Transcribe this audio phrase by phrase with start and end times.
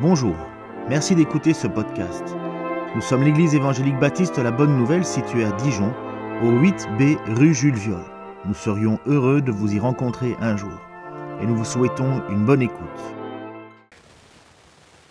[0.00, 0.36] Bonjour,
[0.88, 2.22] merci d'écouter ce podcast.
[2.94, 5.92] Nous sommes l'église évangélique baptiste La Bonne Nouvelle située à Dijon,
[6.40, 8.04] au 8B rue Jules Viol.
[8.44, 10.70] Nous serions heureux de vous y rencontrer un jour
[11.42, 12.78] et nous vous souhaitons une bonne écoute.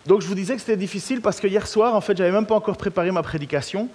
[0.06, 2.46] Donc je vous disais que c'était difficile parce que hier soir, en fait, j'avais même
[2.46, 3.90] pas encore préparé ma prédication.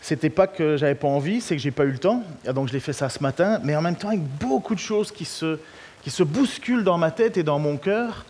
[0.00, 2.22] C'était pas que j'avais pas envie, c'est que j'ai pas eu le temps.
[2.54, 5.10] Donc je l'ai fait ça ce matin, mais en même temps avec beaucoup de choses
[5.10, 5.58] qui se,
[6.02, 8.24] qui se bousculent dans ma tête et dans mon cœur.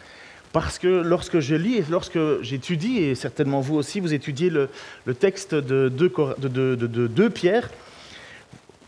[0.53, 4.69] Parce que lorsque je lis et lorsque j'étudie, et certainement vous aussi, vous étudiez le,
[5.15, 6.13] texte de 2
[7.09, 7.69] de, Pierre,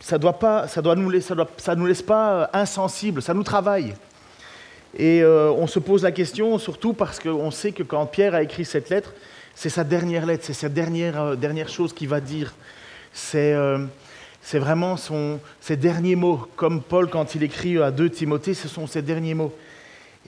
[0.00, 0.94] ça ne
[1.74, 3.94] nous, laisse pas insensibles, ça nous travaille.
[4.96, 8.42] Et euh, on se pose la question surtout parce qu'on sait que quand Pierre a
[8.42, 9.12] écrit cette lettre,
[9.54, 12.54] c'est sa dernière lettre, c'est sa dernière, euh, dernière chose qu'il va dire.
[13.12, 13.78] C'est euh,
[14.54, 16.48] vraiment ses derniers mots.
[16.56, 19.54] Comme Paul, quand il écrit à 2 Timothée, ce sont ses derniers mots.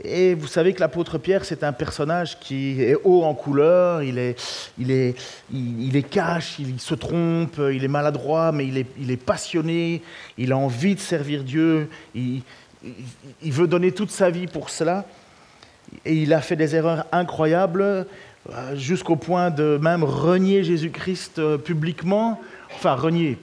[0.04, 4.18] Et vous savez que l'apôtre Pierre, c'est un personnage qui est haut en couleur, il
[4.18, 4.36] est,
[4.76, 5.14] il est,
[5.52, 10.02] il, est cash, il se trompe, il est maladroit, mais il est, il est passionné,
[10.38, 12.42] il a envie de servir Dieu, il,
[13.42, 15.04] il, veut donner toute sa vie pour cela.
[16.04, 18.06] Et il a fait des erreurs incroyables,
[18.50, 22.40] euh, jusqu'au point de même renier Jésus-Christ euh, publiquement.
[22.74, 23.38] Enfin, renier.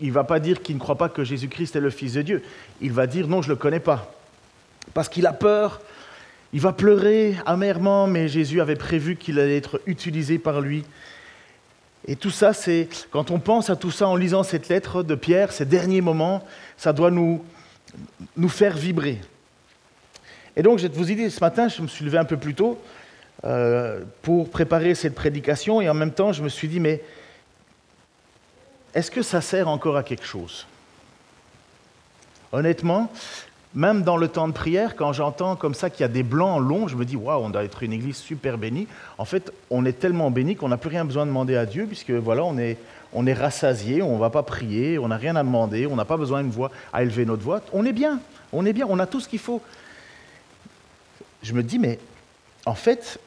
[0.00, 2.22] Il ne va pas dire qu'il ne croit pas que Jésus-Christ est le Fils de
[2.22, 2.42] Dieu.
[2.80, 4.12] Il va dire non, je ne le connais pas.
[4.92, 5.80] Parce qu'il a peur
[6.52, 10.84] il va pleurer amèrement, mais Jésus avait prévu qu'il allait être utilisé par lui.
[12.06, 15.14] Et tout ça, c'est quand on pense à tout ça en lisant cette lettre de
[15.14, 16.44] Pierre, ces derniers moments,
[16.76, 17.44] ça doit nous,
[18.36, 19.20] nous faire vibrer.
[20.56, 22.80] Et donc, je vous ai ce matin, je me suis levé un peu plus tôt
[23.44, 27.02] euh, pour préparer cette prédication, et en même temps, je me suis dit, mais
[28.92, 30.66] est-ce que ça sert encore à quelque chose?
[32.50, 33.12] Honnêtement,
[33.74, 36.60] même dans le temps de prière, quand j'entends comme ça qu'il y a des blancs
[36.60, 38.88] longs, je me dis waouh, on doit être une église super bénie.
[39.16, 41.86] En fait, on est tellement béni qu'on n'a plus rien besoin de demander à Dieu,
[41.86, 42.78] puisque voilà, on est,
[43.12, 46.04] on est rassasié, on ne va pas prier, on n'a rien à demander, on n'a
[46.04, 47.60] pas besoin d'une voix à élever notre voix.
[47.72, 48.18] On est bien,
[48.52, 49.62] on est bien, on a tout ce qu'il faut.
[51.42, 52.00] Je me dis, mais
[52.66, 53.20] en fait,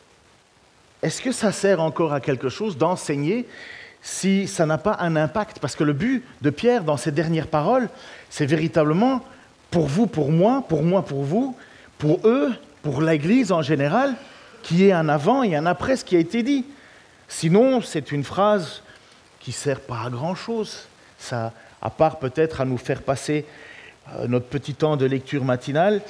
[1.02, 3.48] est-ce que ça sert encore à quelque chose d'enseigner
[4.02, 5.60] si ça n'a pas un impact?
[5.60, 7.88] Parce que le but de Pierre dans ses dernières paroles,
[8.30, 9.24] c'est véritablement
[9.74, 11.58] pour vous, pour moi, pour moi, pour vous,
[11.98, 12.54] pour eux,
[12.84, 14.14] pour l'Église en général,
[14.62, 16.64] qui est un avant et un après ce qui a été dit.
[17.28, 18.84] Sinon, c'est une phrase
[19.40, 20.86] qui ne sert pas à grand-chose,
[21.18, 21.52] ça,
[21.82, 23.46] à part peut-être à nous faire passer
[24.12, 26.02] euh, notre petit temps de lecture matinale,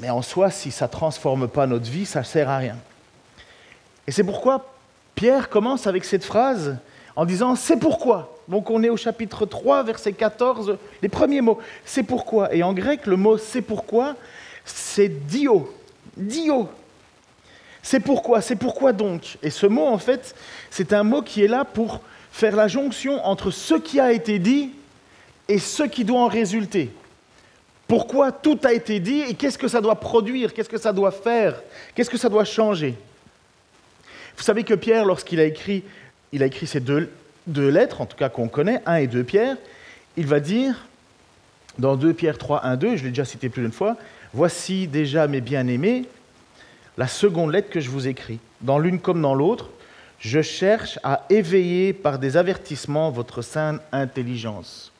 [0.00, 2.76] mais en soi, si ça ne transforme pas notre vie, ça ne sert à rien.
[4.08, 4.74] Et c'est pourquoi
[5.14, 6.76] Pierre commence avec cette phrase
[7.14, 8.36] en disant C'est pourquoi.
[8.50, 11.58] Donc on est au chapitre 3, verset 14, les premiers mots.
[11.84, 12.52] C'est pourquoi.
[12.52, 14.16] Et en grec, le mot c'est pourquoi,
[14.64, 15.72] c'est dio.
[16.16, 16.68] Dio.
[17.80, 18.40] C'est pourquoi.
[18.40, 19.38] C'est pourquoi donc?
[19.42, 20.34] Et ce mot, en fait,
[20.68, 22.00] c'est un mot qui est là pour
[22.32, 24.70] faire la jonction entre ce qui a été dit
[25.48, 26.90] et ce qui doit en résulter.
[27.86, 31.10] Pourquoi tout a été dit et qu'est-ce que ça doit produire, qu'est-ce que ça doit
[31.12, 31.62] faire,
[31.94, 32.96] qu'est-ce que ça doit changer?
[34.36, 35.84] Vous savez que Pierre, lorsqu'il a écrit
[36.32, 37.10] il a écrit ces deux,
[37.58, 39.56] lettres, en tout cas qu'on connaît, 1 et 2 Pierre,
[40.16, 40.86] il va dire,
[41.78, 43.96] dans 2 Pierre 3, 1, 2, je l'ai déjà cité plus d'une fois,
[44.32, 46.04] Voici déjà mes bien-aimés,
[46.96, 48.38] la seconde lettre que je vous écris.
[48.60, 49.70] Dans l'une comme dans l'autre,
[50.20, 54.92] je cherche à éveiller par des avertissements votre sainte intelligence.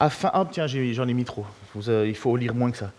[0.00, 1.46] Afin, ah tiens, j'en ai mis trop,
[1.86, 2.90] il faut lire moins que ça.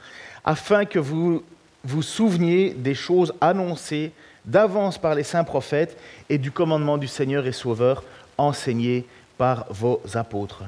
[0.45, 1.43] Afin que vous
[1.83, 4.13] vous souveniez des choses annoncées
[4.45, 5.97] d'avance par les saints prophètes
[6.29, 8.03] et du commandement du Seigneur et Sauveur
[8.37, 9.05] enseigné
[9.37, 10.63] par vos apôtres.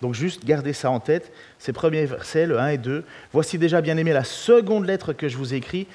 [0.00, 3.04] Donc juste gardez ça en tête, ces premiers versets, le 1 et 2.
[3.32, 5.86] Voici déjà bien aimé la seconde lettre que je vous écris.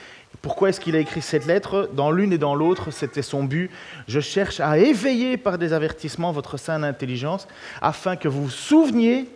[0.42, 1.90] Pourquoi est-ce qu'il a écrit cette lettre?
[1.94, 3.72] Dans l'une et dans l'autre, c'était son but.
[4.08, 7.48] Je cherche à éveiller par des avertissements votre sainte intelligence,
[7.82, 9.30] afin que vous vous souveniez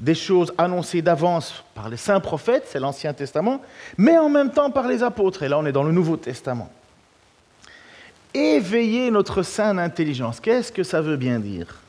[0.00, 3.60] des choses annoncées d'avance par les saints prophètes, c'est l'Ancien Testament,
[3.98, 5.42] mais en même temps par les apôtres.
[5.42, 6.70] Et là, on est dans le Nouveau Testament.
[8.32, 11.80] Éveiller notre sainte intelligence, qu'est-ce que ça veut bien dire?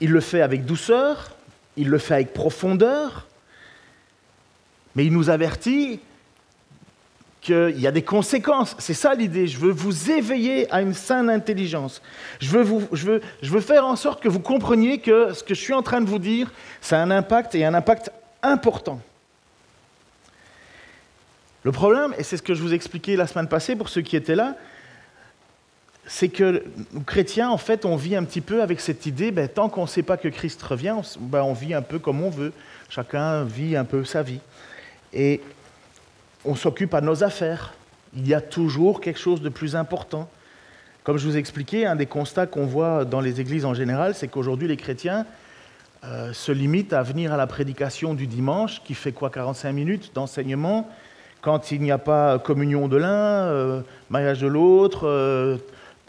[0.00, 1.32] Il le fait avec douceur,
[1.76, 3.26] il le fait avec profondeur,
[4.94, 6.00] mais il nous avertit
[7.46, 8.74] qu'il y a des conséquences.
[8.78, 9.46] C'est ça l'idée.
[9.46, 12.02] Je veux vous éveiller à une saine intelligence.
[12.40, 16.00] Je veux, faire en sorte que vous compreniez que ce que je suis en train
[16.00, 18.10] de vous dire, ça a un impact et un impact
[18.42, 19.00] important.
[21.62, 24.16] Le problème, et c'est ce que je vous expliquais la semaine passée pour ceux qui
[24.16, 24.56] étaient là,
[26.08, 29.48] c'est que nous, chrétiens, en fait, on vit un petit peu avec cette idée, ben,
[29.48, 32.22] tant qu'on ne sait pas que Christ revient, on, ben, on vit un peu comme
[32.22, 32.52] on veut.
[32.88, 34.40] Chacun vit un peu sa vie.
[35.12, 35.40] Et
[36.46, 37.74] on s'occupe à nos affaires.
[38.16, 40.28] Il y a toujours quelque chose de plus important.
[41.04, 44.14] Comme je vous ai expliqué, un des constats qu'on voit dans les églises en général,
[44.14, 45.26] c'est qu'aujourd'hui les chrétiens
[46.04, 50.12] euh, se limitent à venir à la prédication du dimanche, qui fait quoi 45 minutes
[50.14, 50.88] d'enseignement,
[51.42, 55.58] quand il n'y a pas communion de l'un, euh, mariage de l'autre, euh,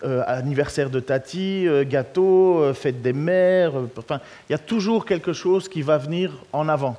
[0.03, 5.81] anniversaire de Tati, gâteau, fête des mères, enfin, il y a toujours quelque chose qui
[5.81, 6.97] va venir en avant.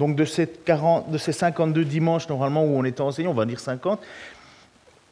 [0.00, 3.44] Donc de ces, 40, de ces 52 dimanches normalement où on est enseigné, on va
[3.44, 4.00] dire 50,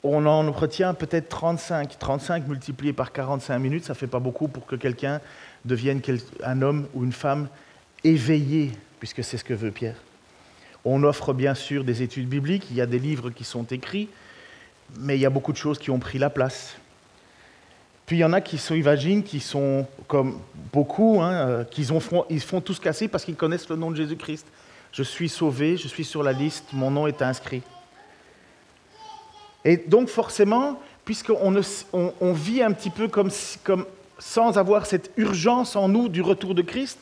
[0.03, 1.99] on en retient peut-être 35.
[1.99, 5.21] 35 multiplié par 45 minutes, ça ne fait pas beaucoup pour que quelqu'un
[5.67, 6.01] devienne
[6.43, 7.49] un homme ou une femme
[8.03, 9.97] éveillé, puisque c'est ce que veut Pierre.
[10.87, 14.09] On offre bien sûr des études bibliques, il y a des livres qui sont écrits,
[14.99, 16.77] mais il y a beaucoup de choses qui ont pris la place.
[18.07, 20.41] Puis il y en a qui sont, imaginent, qui sont comme
[20.73, 23.97] beaucoup, hein, euh, qui font, ils font tous casser parce qu'ils connaissent le nom de
[23.97, 24.47] Jésus-Christ.
[24.93, 27.63] Je suis sauvé, je suis sur la liste, mon nom est inscrit.
[29.65, 31.55] Et donc forcément, puisqu'on
[32.21, 33.31] on, vit un petit peu comme,
[33.65, 33.87] comme,
[34.19, 36.99] sans avoir cette urgence en nous du retour de Christ,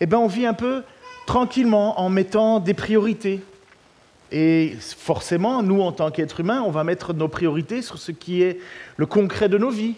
[0.00, 0.82] eh bien on vit un peu
[1.26, 3.40] tranquillement en mettant des priorités.
[4.32, 8.42] Et forcément, nous, en tant qu'êtres humains, on va mettre nos priorités sur ce qui
[8.42, 8.58] est
[8.96, 9.96] le concret de nos vies.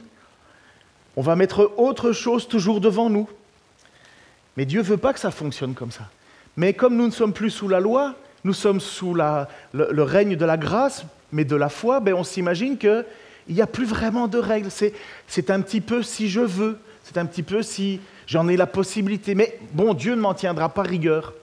[1.17, 3.29] On va mettre autre chose toujours devant nous.
[4.57, 6.11] Mais Dieu ne veut pas que ça fonctionne comme ça.
[6.57, 8.15] Mais comme nous ne sommes plus sous la loi,
[8.45, 12.79] nous sommes sous le, règne de la grâce, mais de la foi, ben on s'imagine
[12.79, 13.05] qu'il
[13.49, 14.71] n'y a plus vraiment de règles.
[15.27, 18.67] C'est un petit peu si je veux, c'est un petit peu si j'en ai la
[18.67, 19.35] possibilité.
[19.35, 21.35] Mais bon, Dieu ne m'en tiendra pas rigueur.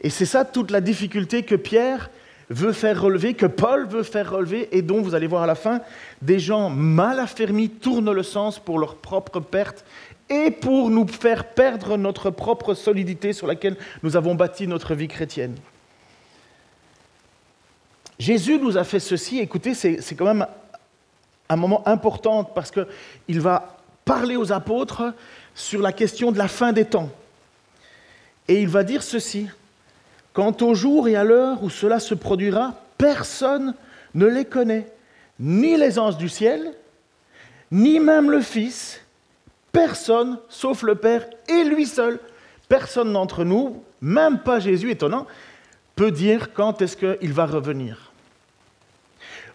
[0.00, 2.10] Et c'est ça toute la difficulté que Pierre
[2.50, 5.54] veut faire relever, que Paul veut faire relever, et dont vous allez voir à la
[5.54, 5.80] fin,
[6.20, 9.84] des gens mal affermis tournent le sens pour leur propre perte
[10.28, 15.08] et pour nous faire perdre notre propre solidité sur laquelle nous avons bâti notre vie
[15.08, 15.56] chrétienne.
[18.18, 20.46] Jésus nous a fait ceci, écoutez, c'est quand même
[21.48, 25.14] un moment important parce qu'il va parler aux apôtres
[25.54, 27.10] sur la question de la fin des temps.
[28.48, 29.48] Et il va dire ceci,
[30.32, 33.74] quant au jour et à l'heure où cela se produira, personne
[34.14, 34.86] ne les connaît,
[35.40, 36.72] ni les anges du ciel,
[37.70, 39.00] ni même le Fils,
[39.74, 42.20] Personne, sauf le Père et lui seul,
[42.68, 45.26] personne d'entre nous, même pas Jésus, étonnant,
[45.96, 48.12] peut dire quand est-ce qu'il va revenir.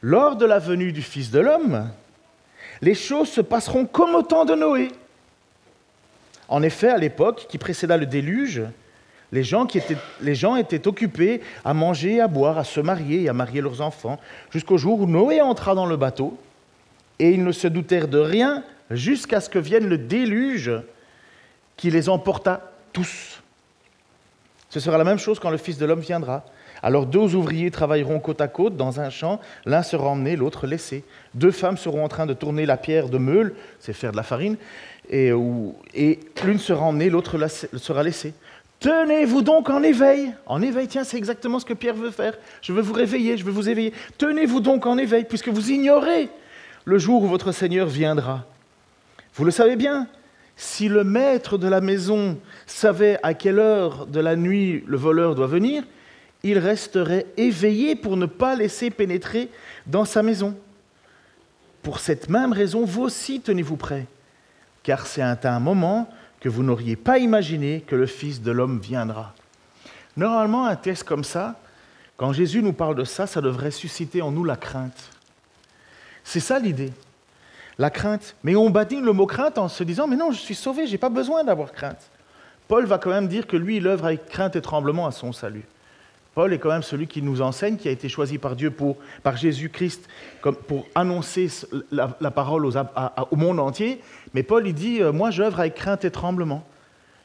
[0.01, 1.89] Lors de la venue du Fils de l'homme,
[2.81, 4.92] les choses se passeront comme au temps de Noé.
[6.50, 8.63] En effet, à l'époque qui précéda le déluge,
[9.31, 9.68] les gens,
[10.57, 14.19] étaient occupés à manger, à boire, à se marier et à marier leurs enfants,
[14.51, 16.38] jusqu'au jour où Noé entra dans le bateau,
[17.19, 20.71] et ils ne se doutèrent de rien jusqu'à ce que vienne le déluge
[21.77, 23.41] qui les emporta tous.
[24.69, 26.45] Ce sera la même chose quand le Fils de l'homme viendra.
[26.81, 31.03] Alors deux ouvriers travailleront côte à côte dans un champ, l'un sera emmené, l'autre laissé.
[31.33, 34.24] Deux femmes seront en train de tourner la pierre de meule, c'est faire de la
[34.24, 34.57] farine,
[35.09, 35.31] et,
[36.44, 37.38] l'une sera emmenée, l'autre
[37.77, 38.33] sera laissée.
[38.80, 40.31] Tenez-vous donc en éveil.
[40.45, 42.38] En éveil, tiens, c'est exactement ce que Pierre veut faire.
[42.62, 43.91] Je veux vous réveiller, je veux vous éveiller.
[44.18, 46.30] Tenez-vous donc en éveil, puisque vous ignorez
[46.86, 48.45] le jour où votre Seigneur viendra.
[49.39, 50.06] Vous le savez bien,
[50.57, 52.38] si le maître de la maison
[52.68, 55.86] savait à quelle heure de la nuit le voleur doit venir,
[56.44, 59.50] il resterait éveillé pour ne pas laisser pénétrer
[59.88, 60.58] dans sa maison.
[61.84, 64.08] Pour cette même raison, vous aussi tenez-vous prêts,
[64.84, 66.10] car c'est un moment
[66.41, 69.34] que vous n'auriez pas imaginé que le Fils de l'homme viendra.
[70.17, 71.62] Normalement, un texte comme ça,
[72.17, 75.12] quand Jésus nous parle de ça, ça devrait susciter en nous la crainte.
[76.25, 76.91] C'est ça l'idée
[77.79, 78.36] la crainte.
[78.43, 80.91] Mais on badine le mot crainte en se disant, mais non, je suis sauvé, je
[80.91, 82.12] n'ai pas besoin d'avoir crainte.
[82.67, 85.33] Paul va quand même dire que lui, il œuvre avec crainte et tremblement à son
[85.33, 85.63] salut.
[86.36, 88.98] Paul est quand même celui qui nous enseigne, qui a été choisi par Dieu, pour,
[89.24, 90.07] par Jésus-Christ,
[90.67, 91.50] pour annoncer
[91.91, 94.00] la, parole au monde entier.
[94.36, 96.63] Mais Paul, il dit, euh, moi, j'œuvre avec crainte et tremblement.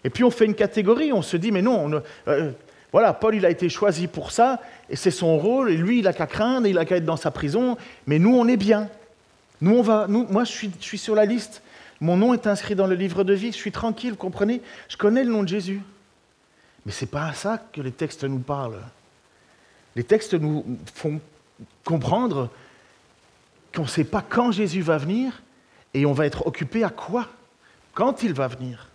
[0.04, 2.50] Et puis on fait une catégorie, on se dit, mais non, euh,
[2.92, 6.04] voilà, Paul, il a été choisi pour ça, et c'est son rôle, et lui, il
[6.04, 8.88] n'a qu'à craindre, il n'a qu'à être dans sa prison, mais nous, on est bien.
[9.60, 11.62] Nous, on va, moi, je suis, je suis sur la liste.
[12.00, 13.52] Mon nom est inscrit dans le livre de vie.
[13.52, 14.60] Je suis tranquille, comprenez?
[14.88, 15.80] Je connais le nom de Jésus.
[16.84, 18.82] Mais ce n'est pas à ça que les textes nous parlent.
[19.96, 21.20] Les textes nous font
[21.84, 22.50] comprendre
[23.74, 25.42] qu'on ne sait pas quand Jésus va venir
[25.94, 27.28] et on va être occupé à quoi?
[27.92, 28.88] Quand il va venir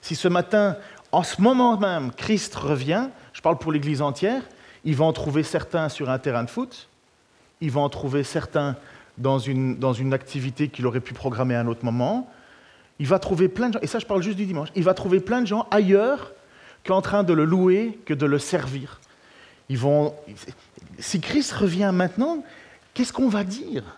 [0.00, 0.76] Si ce matin,
[1.12, 4.42] en ce moment même, Christ revient, je parle pour l'Église entière,
[4.84, 6.88] il va en trouver certains sur un terrain de foot,
[7.60, 8.76] il va en trouver certains
[9.20, 12.28] dans une, dans une activité qu'il aurait pu programmer à un autre moment.
[12.98, 14.94] Il va trouver plein de gens, et ça je parle juste du dimanche, il va
[14.94, 16.32] trouver plein de gens ailleurs
[16.84, 19.00] qu'en train de le louer, que de le servir.
[19.68, 20.14] Ils vont,
[20.98, 22.42] si Christ revient maintenant,
[22.94, 23.96] Qu'est-ce qu'on va dire?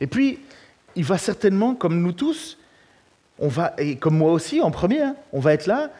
[0.00, 0.38] Et puis,
[0.96, 2.58] il va certainement, comme nous tous,
[3.38, 5.90] on va, et comme moi aussi en premier, hein, on va être là,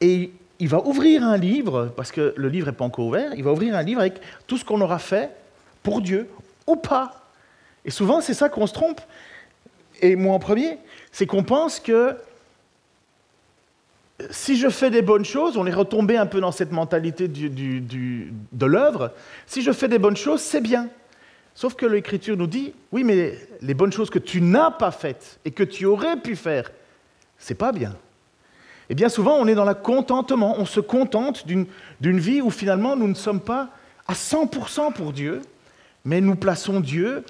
[0.00, 3.44] et il va ouvrir un livre, parce que le livre n'est pas encore ouvert, il
[3.44, 5.30] va ouvrir un livre avec tout ce qu'on aura fait
[5.82, 6.28] pour Dieu,
[6.66, 7.23] ou pas.
[7.84, 9.00] Et souvent, c'est ça qu'on se trompe,
[10.00, 10.78] et moi en premier,
[11.12, 12.16] c'est qu'on pense que
[14.30, 18.66] si je fais des bonnes choses, on est retombé un peu dans cette mentalité de
[18.66, 19.12] l'œuvre,
[19.46, 20.88] si je fais des bonnes choses, c'est bien.
[21.54, 25.38] Sauf que l'Écriture nous dit, oui, mais les bonnes choses que tu n'as pas faites
[25.44, 26.70] et que tu aurais pu faire,
[27.38, 27.94] c'est pas bien.
[28.88, 31.66] Et bien souvent, on est dans le contentement, on se contente d'une
[32.00, 33.70] vie où finalement nous ne sommes pas
[34.06, 35.42] à 100% pour Dieu,
[36.04, 37.24] mais nous plaçons Dieu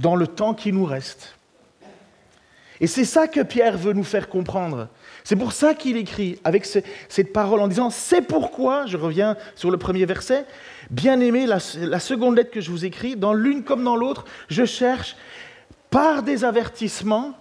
[0.00, 1.36] dans le temps qui nous reste.
[2.80, 4.88] Et c'est ça que Pierre veut nous faire comprendre.
[5.22, 9.70] C'est pour ça qu'il écrit avec cette parole en disant, c'est pourquoi, je reviens sur
[9.70, 10.46] le premier verset,
[10.90, 14.64] bien aimé, la, seconde lettre que je vous écris, dans l'une comme dans l'autre, je
[14.64, 15.14] cherche
[15.90, 17.34] par des avertissements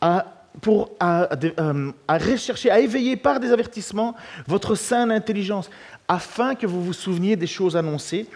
[0.00, 0.26] à,
[0.68, 4.14] euh, à, rechercher, à éveiller par des avertissements
[4.46, 5.68] votre sainte intelligence,
[6.06, 8.28] afin que vous vous souveniez des choses annoncées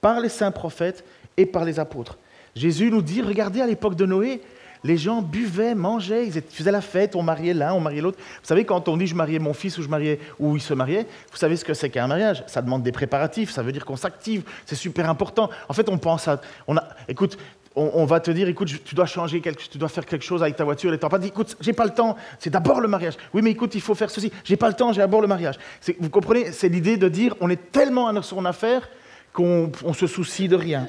[0.00, 1.04] par les saints prophètes
[1.36, 2.16] et par les apôtres.
[2.56, 4.40] Jésus nous dit, regardez à l'époque de Noé,
[4.82, 8.18] les gens buvaient, mangeaient, ils faisaient la fête, on mariait l'un, on mariait l'autre.
[8.18, 10.74] Vous savez, quand on dit je mariais mon fils ou je mariais ou il se
[10.74, 12.44] mariait, vous savez ce que c'est qu'un mariage?
[12.46, 15.50] Ça demande des préparatifs, ça veut dire qu'on s'active, c'est super important.
[15.68, 16.40] En fait, on pense à.
[16.66, 17.36] On a, écoute,
[17.74, 20.56] on, va te dire, écoute, tu dois changer, quelque, tu dois faire quelque chose avec
[20.56, 23.14] ta voiture, et tu pas dit, écoute, j'ai pas le temps, c'est d'abord le mariage.
[23.34, 25.56] Oui, mais écoute, il faut faire ceci, j'ai pas le temps, j'ai d'abord le mariage.
[26.00, 28.88] Vous comprenez, c'est l'idée de dire, on est tellement à son affaire
[29.34, 30.88] qu'on se soucie de rien.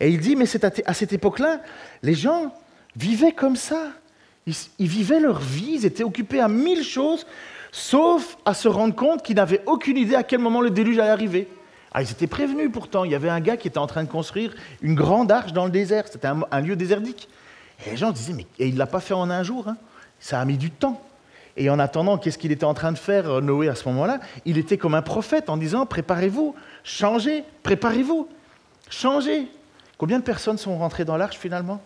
[0.00, 0.46] Et il dit, mais
[0.86, 1.60] à cette époque-là,
[2.02, 2.52] les gens,
[2.96, 3.88] vivaient comme ça.
[4.46, 7.26] Ils, vivaient leur vie, ils étaient occupés à mille choses,
[7.70, 11.10] sauf à se rendre compte qu'ils n'avaient aucune idée à quel moment le déluge allait
[11.10, 11.48] arriver.
[11.92, 13.04] Ah, ils étaient prévenus pourtant.
[13.04, 15.64] Il y avait un gars qui était en train de construire une grande arche dans
[15.64, 16.08] le désert.
[16.10, 17.28] C'était un, lieu désertique.
[17.86, 19.68] Et les gens disaient, mais il ne l'a pas fait en un jour.
[19.68, 19.76] Hein.
[20.18, 21.00] Ça a mis du temps.
[21.56, 24.20] Et en attendant, qu'est-ce qu'il était en train de faire, euh, Noé, à ce moment-là?
[24.46, 28.26] Il était comme un prophète en disant, préparez-vous, changez, préparez-vous,
[28.88, 29.48] changez.
[30.02, 31.80] Combien de personnes sont rentrées dans l'arche finalement?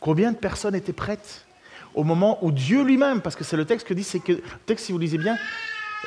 [0.00, 1.44] Combien de personnes étaient prêtes
[1.94, 4.40] au moment où Dieu lui-même, parce que c'est le texte que dit, c'est que, le
[4.64, 5.36] texte, si vous lisez bien,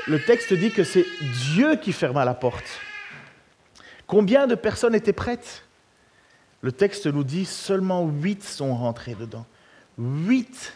[0.07, 1.05] le texte dit que c'est
[1.53, 2.65] Dieu qui ferma la porte.
[4.07, 5.63] Combien de personnes étaient prêtes?
[6.61, 9.45] Le texte nous dit seulement huit sont rentrés dedans.
[9.99, 10.73] Huit.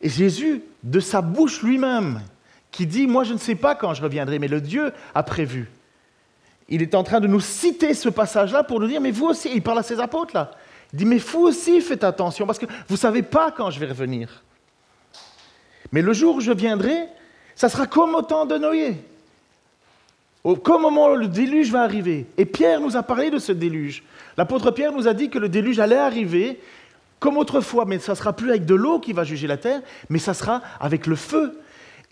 [0.00, 2.22] Et Jésus, de sa bouche lui-même,
[2.70, 5.68] qui dit, moi je ne sais pas quand je reviendrai, mais le Dieu a prévu.
[6.68, 9.50] Il est en train de nous citer ce passage-là pour nous dire, mais vous aussi,
[9.54, 10.50] il parle à ses apôtres là,
[10.92, 13.80] il dit, mais vous aussi faites attention, parce que vous ne savez pas quand je
[13.80, 14.44] vais revenir.
[15.90, 17.08] Mais le jour où je viendrai,
[17.56, 18.96] ça sera comme au temps de Noé.
[20.44, 22.26] Au moment où le déluge va arriver.
[22.36, 24.04] Et Pierre nous a parlé de ce déluge.
[24.36, 26.60] L'apôtre Pierre nous a dit que le déluge allait arriver
[27.18, 29.80] comme autrefois, mais ça ne sera plus avec de l'eau qui va juger la terre,
[30.10, 31.58] mais ça sera avec le feu.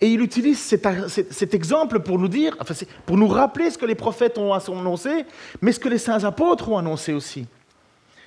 [0.00, 2.56] Et il utilise cet, exemple pour nous dire,
[3.06, 5.24] pour nous rappeler ce que les prophètes ont annoncé,
[5.60, 7.46] mais ce que les saints apôtres ont annoncé aussi.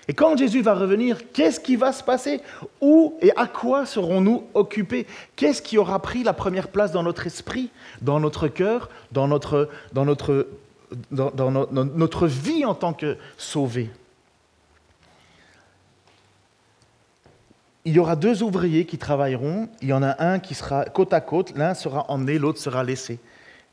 [0.08, 2.42] Et quand Jésus va revenir, qu'est-ce qui va se passer?
[2.80, 5.08] Où et à quoi serons-nous occupés?
[5.36, 9.70] Qu'est-ce qui aura pris la première place dans notre esprit, dans notre cœur, dans notre,
[9.94, 10.48] dans notre,
[11.12, 11.32] dans,
[11.74, 13.90] notre vie en tant que sauvés?
[17.86, 19.70] Il y aura deux ouvriers qui travailleront.
[19.82, 21.56] Il y en a un qui sera côte à côte.
[21.56, 23.20] L'un sera emmené, l'autre sera laissé.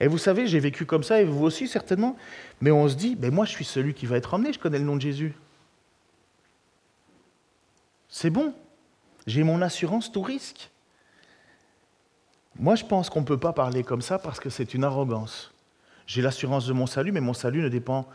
[0.00, 2.16] Et vous savez, j'ai vécu comme ça, et vous aussi certainement.
[2.60, 4.78] Mais on se dit, ben moi je suis celui qui va être emmené, je connais
[4.78, 5.34] le nom de Jésus.
[8.08, 8.52] C'est bon.
[9.26, 10.70] J'ai mon assurance tout risque.
[12.58, 15.52] Moi, je pense qu'on ne peut pas parler comme ça parce que c'est une arrogance.
[16.06, 18.06] J'ai l'assurance de mon salut, mais mon salut ne dépend.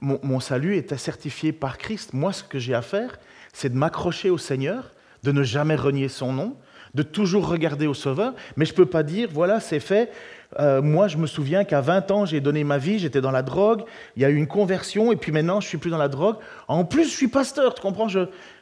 [0.00, 2.12] Mon, salut est certifié par Christ.
[2.12, 3.18] Moi, ce que j'ai à faire,
[3.52, 4.92] c'est de m'accrocher au Seigneur,
[5.28, 6.56] de ne jamais renier son nom,
[6.94, 8.32] de toujours regarder au Sauveur.
[8.56, 10.10] Mais je ne peux pas dire, voilà, c'est fait.
[10.58, 13.42] Euh, moi, je me souviens qu'à 20 ans, j'ai donné ma vie, j'étais dans la
[13.42, 13.82] drogue,
[14.16, 16.36] il y a eu une conversion, et puis maintenant, je suis plus dans la drogue.
[16.66, 18.20] En plus, je suis pasteur, tu comprends je...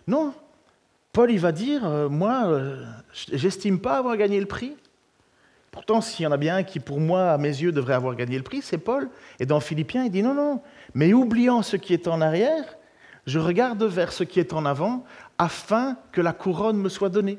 [0.08, 0.34] Non,
[1.12, 4.74] Paul, il va dire, euh, moi, euh, j'estime pas avoir gagné le prix.
[5.70, 8.16] Pourtant, s'il y en a bien un qui, pour moi, à mes yeux, devrait avoir
[8.16, 9.08] gagné le prix, c'est Paul.
[9.38, 10.62] Et dans Philippiens, il dit, non, non,
[10.94, 12.64] mais oubliant ce qui est en arrière,
[13.26, 15.04] je regarde vers ce qui est en avant,
[15.38, 17.38] afin que la couronne me soit donnée.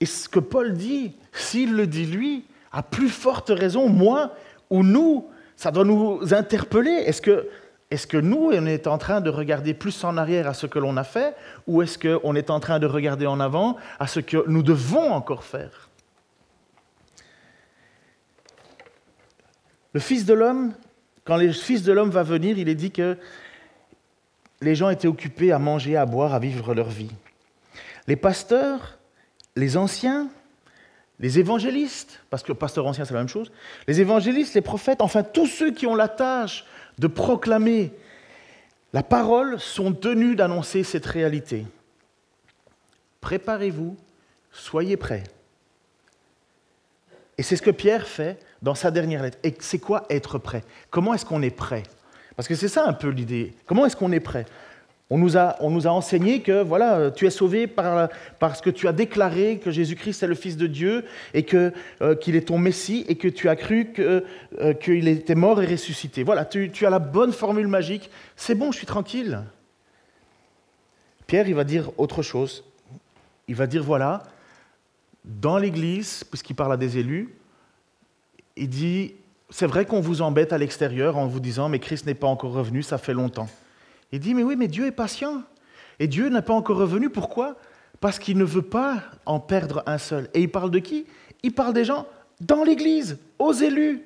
[0.00, 4.34] Et ce que Paul dit, s'il le dit lui, à plus forte raison, moi
[4.70, 7.04] ou nous, ça doit nous interpeller.
[7.06, 7.20] Est-ce
[8.06, 10.96] que nous, on est en train de regarder plus en arrière à ce que l'on
[10.96, 11.34] a fait,
[11.66, 15.12] ou est-ce qu'on est en train de regarder en avant à ce que nous devons
[15.12, 15.88] encore faire?
[19.92, 20.72] Le Fils de l'homme,
[21.24, 23.18] quand le Fils de l'homme va venir, il est dit que
[24.60, 27.10] les gens étaient occupés à manger, à boire, à vivre leur vie.
[28.06, 28.98] Les pasteurs,
[29.56, 30.28] les anciens,
[31.18, 33.52] les évangélistes, parce que pasteur ancien c'est la même chose,
[33.86, 36.64] les évangélistes, les prophètes, enfin tous ceux qui ont la tâche
[36.98, 37.92] de proclamer
[38.92, 41.66] la parole sont tenus d'annoncer cette réalité.
[43.20, 43.96] Préparez-vous,
[44.50, 45.24] soyez prêts.
[47.38, 49.38] Et c'est ce que Pierre fait dans sa dernière lettre.
[49.44, 50.64] Et c'est quoi être prêt?
[50.90, 51.84] Comment est-ce qu'on est prêt?
[52.40, 53.52] Parce que c'est ça un peu l'idée.
[53.66, 54.46] Comment est-ce qu'on est prêt?
[55.10, 58.70] On nous, a, on nous a enseigné que voilà, tu es sauvé par, parce que
[58.70, 61.04] tu as déclaré que Jésus-Christ est le Fils de Dieu
[61.34, 61.70] et que,
[62.00, 64.22] euh, qu'il est ton Messie et que tu as cru euh,
[64.72, 66.22] qu'il était mort et ressuscité.
[66.22, 68.08] Voilà, tu, tu as la bonne formule magique.
[68.36, 69.42] C'est bon, je suis tranquille.
[71.26, 72.64] Pierre, il va dire autre chose.
[73.48, 74.22] Il va dire voilà,
[75.26, 77.34] dans l'Église, puisqu'il parle à des élus,
[78.56, 79.12] il dit,
[79.50, 82.52] c'est vrai qu'on vous embête à l'extérieur en vous disant, mais Christ n'est pas encore
[82.52, 83.48] revenu, ça fait longtemps.
[84.12, 85.42] Il dit, mais oui, mais Dieu est patient.
[85.98, 87.56] Et Dieu n'est pas encore revenu, pourquoi?
[88.00, 90.28] Parce qu'il ne veut pas en perdre un seul.
[90.34, 91.06] Et il parle de qui?
[91.42, 92.06] Il parle des gens
[92.40, 94.02] dans l'Église, aux élus.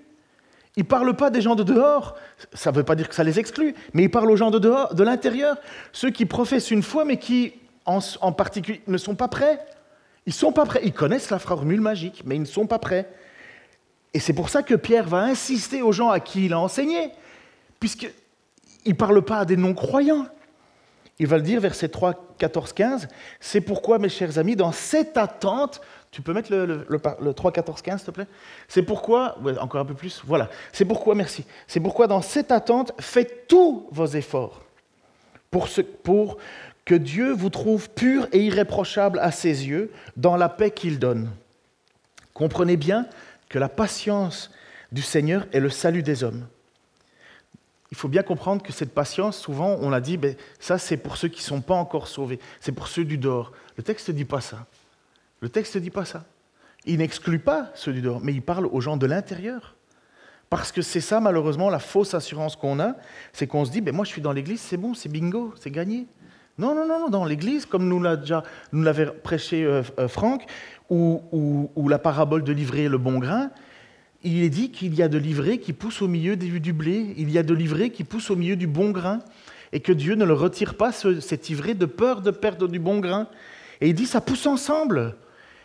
[0.76, 2.16] Il ne parle pas des gens de dehors,
[2.52, 4.58] ça ne veut pas dire que ça les exclut, mais il parle aux gens de
[4.58, 5.56] dehors, de l'intérieur,
[5.92, 7.52] ceux qui professent une foi, mais qui,
[7.86, 9.64] en, en particulier, ne sont pas prêts.
[10.26, 10.80] Ils ne sont pas prêts.
[10.82, 13.08] Ils connaissent la formule magique, mais ils ne sont pas prêts.
[14.14, 17.10] Et c'est pour ça que Pierre va insister aux gens à qui il a enseigné,
[17.80, 18.12] puisqu'il
[18.86, 20.26] ne parle pas à des non-croyants.
[21.18, 23.08] Il va le dire, verset 3, 14, 15.
[23.40, 25.80] C'est pourquoi, mes chers amis, dans cette attente,
[26.10, 28.26] tu peux mettre le, le, 3, 14, 15, s'il te plaît
[28.68, 30.48] C'est pourquoi, encore un peu plus, voilà.
[30.72, 31.44] C'est pourquoi, merci.
[31.66, 34.62] C'est pourquoi, dans cette attente, faites tous vos efforts
[35.50, 36.38] pour
[36.84, 41.30] que Dieu vous trouve pur et irréprochable à ses yeux dans la paix qu'il donne.
[42.32, 43.06] Comprenez bien
[43.48, 44.50] que la patience
[44.92, 46.46] du Seigneur est le salut des hommes.
[47.90, 51.16] Il faut bien comprendre que cette patience, souvent, on a dit, ben, ça c'est pour
[51.16, 53.52] ceux qui ne sont pas encore sauvés, c'est pour ceux du dehors.
[53.76, 54.66] Le texte ne dit pas ça.
[55.40, 56.24] Le texte ne dit pas ça.
[56.86, 59.76] Il n'exclut pas ceux du dehors, mais il parle aux gens de l'intérieur.
[60.50, 62.94] Parce que c'est ça, malheureusement, la fausse assurance qu'on a,
[63.32, 65.70] c'est qu'on se dit, ben, moi je suis dans l'église, c'est bon, c'est bingo, c'est
[65.70, 66.06] gagné.
[66.56, 70.44] Non, non, non, dans l'Église, comme nous l'avait prêché euh, euh, Franck,
[70.90, 73.50] ou, la parabole de l'ivraie et le bon grain,
[74.22, 77.30] il est dit qu'il y a de l'ivraie qui pousse au milieu du blé, il
[77.30, 79.20] y a de l'ivraie qui pousse au milieu du bon grain,
[79.72, 83.00] et que Dieu ne le retire pas, cet ivraie, de peur de perdre du bon
[83.00, 83.28] grain.
[83.80, 85.16] Et il dit, ça pousse ensemble.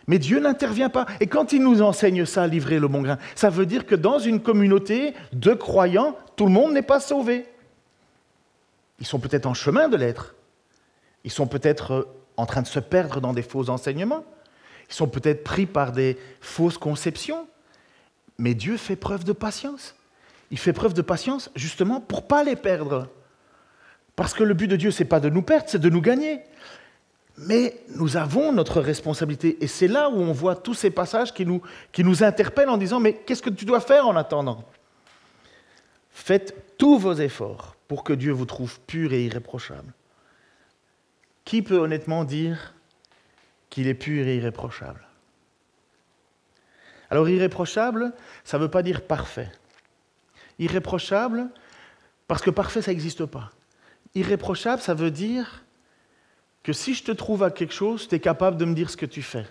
[0.07, 1.05] Mais Dieu n'intervient pas.
[1.19, 3.93] Et quand il nous enseigne ça, l'ivraie et le bon grain, ça veut dire que
[3.93, 7.45] dans une communauté de croyants, tout le monde n'est pas sauvé.
[8.99, 10.33] Ils sont peut-être en chemin de l'être,
[11.23, 12.03] ils sont peut-être euh,
[12.37, 14.25] en train de se perdre dans des faux enseignements.
[14.89, 17.47] Ils sont peut-être pris par des fausses conceptions.
[18.37, 19.95] Mais Dieu fait preuve de patience.
[20.51, 23.07] Il fait preuve de patience justement pour ne pas les perdre.
[24.15, 26.01] Parce que le but de Dieu, ce n'est pas de nous perdre, c'est de nous
[26.01, 26.41] gagner.
[27.37, 29.63] Mais nous avons notre responsabilité.
[29.63, 32.77] Et c'est là où on voit tous ces passages qui nous, qui nous interpellent en
[32.77, 34.65] disant, mais qu'est-ce que tu dois faire en attendant?
[36.11, 39.93] Faites tous vos efforts pour que Dieu vous trouve pur et irréprochable.
[41.45, 42.73] Qui peut honnêtement dire
[43.69, 45.05] qu'il est pur et irréprochable
[47.09, 49.51] Alors irréprochable, ça ne veut pas dire parfait.
[50.57, 51.49] Irréprochable,
[52.27, 53.51] parce que parfait, ça n'existe pas.
[54.15, 55.63] Irréprochable, ça veut dire
[56.63, 58.97] que si je te trouve à quelque chose, tu es capable de me dire ce
[58.97, 59.45] que tu fais.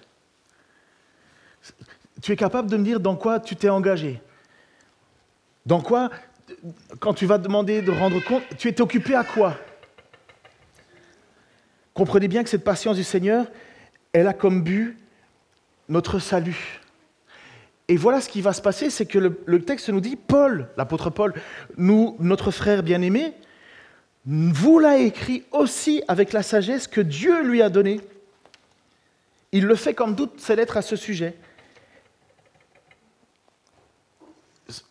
[2.23, 4.21] Tu es capable de me dire dans quoi tu t'es engagé.
[5.65, 6.11] Dans quoi,
[7.01, 9.57] quand tu vas demander de rendre compte, tu es occupé à quoi?
[11.95, 13.47] Comprenez bien que cette patience du Seigneur,
[14.19, 14.97] elle a comme but
[15.89, 16.81] notre salut.
[17.89, 21.09] Et voilà ce qui va se passer, c'est que le, texte nous dit, Paul, l'apôtre
[21.09, 21.33] Paul,
[21.77, 23.33] nous, notre frère bien-aimé,
[24.27, 28.01] vous l'a écrit aussi avec la sagesse que Dieu lui a donnée.
[29.53, 31.35] Il le fait comme toutes ses lettres à ce sujet.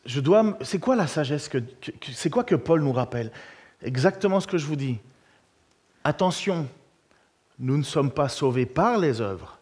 [0.08, 1.60] Je dois, c'est quoi la sagesse que,
[2.12, 3.32] c'est quoi que Paul nous rappelle?
[3.84, 4.98] Exactement ce que je vous dis.
[6.04, 6.68] Attention,
[7.60, 9.60] nous ne sommes pas sauvés par les œuvres,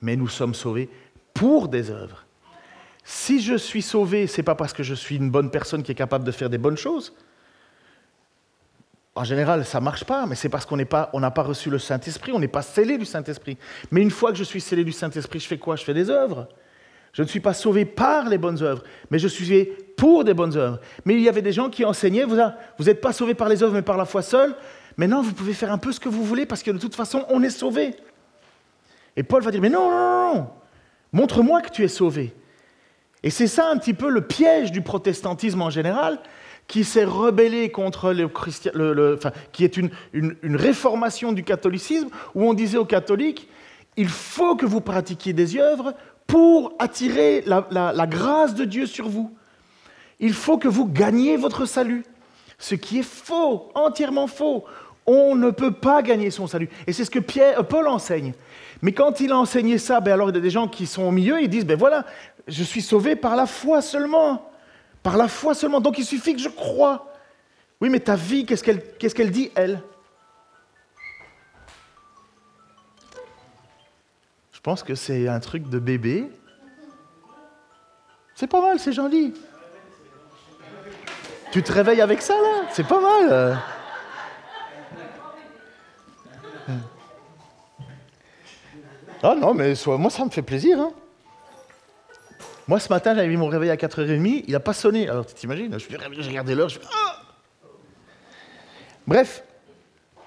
[0.00, 0.88] mais nous sommes sauvés
[1.34, 2.24] pour des œuvres.
[3.04, 5.90] Si je suis sauvé, ce n'est pas parce que je suis une bonne personne qui
[5.90, 7.12] est capable de faire des bonnes choses.
[9.14, 11.78] En général, ça ne marche pas, mais c'est parce qu'on n'a pas, pas reçu le
[11.78, 13.58] Saint-Esprit, on n'est pas scellé du Saint-Esprit.
[13.90, 15.76] Mais une fois que je suis scellé du Saint-Esprit, je fais quoi?
[15.76, 16.48] Je fais des œuvres.
[17.12, 19.64] Je ne suis pas sauvé par les bonnes œuvres, mais je suis sauvé
[19.98, 20.80] pour des bonnes œuvres.
[21.04, 22.36] Mais il y avait des gens qui enseignaient, vous
[22.84, 24.54] n'êtes pas sauvé par les œuvres, mais par la foi seule.
[24.96, 27.24] Maintenant, vous pouvez faire un peu ce que vous voulez parce que de toute façon,
[27.28, 27.94] on est sauvé.
[29.16, 30.50] Et Paul va dire, mais non, non, non,
[31.12, 32.34] montre-moi que tu es sauvé.
[33.22, 36.18] Et c'est ça un petit peu le piège du protestantisme en général,
[36.66, 38.72] qui s'est rebellé contre le christian,
[39.52, 43.48] qui est une, une, réformation du catholicisme, où on disait aux catholiques,
[43.96, 45.94] il faut que vous pratiquiez des œuvres
[46.26, 49.36] pour attirer la, la grâce de Dieu sur vous.
[50.18, 52.04] Il faut que vous gagniez votre salut.
[52.58, 54.64] Ce qui est faux, entièrement faux.
[55.06, 56.68] On ne peut pas gagner son salut.
[56.86, 58.34] Et c'est ce que Pierre, euh, Paul enseigne.
[58.82, 61.02] Mais quand il a enseigné ça, ben alors il y a des gens qui sont
[61.02, 62.04] au milieu, ils disent, ben voilà,
[62.46, 64.50] je suis sauvé par la foi seulement.
[65.02, 65.80] Par la foi seulement.
[65.80, 67.12] Donc il suffit que je croie.
[67.80, 69.82] Oui, mais ta vie, qu'est-ce qu'elle dit, elle?
[74.52, 76.30] Je pense que c'est un truc de bébé.
[78.36, 79.34] C'est pas mal, c'est joli.
[81.50, 82.68] Tu te réveilles avec ça, là?
[82.70, 83.58] C'est pas mal.
[89.22, 90.80] Ah non, mais moi, ça me fait plaisir.
[90.80, 90.92] Hein.
[92.66, 95.08] Moi, ce matin, j'avais mis mon réveil à 4h30, il n'a pas sonné.
[95.08, 97.20] Alors, tu t'imagines, je j'ai regardé l'heure, je fais ah
[99.06, 99.44] Bref.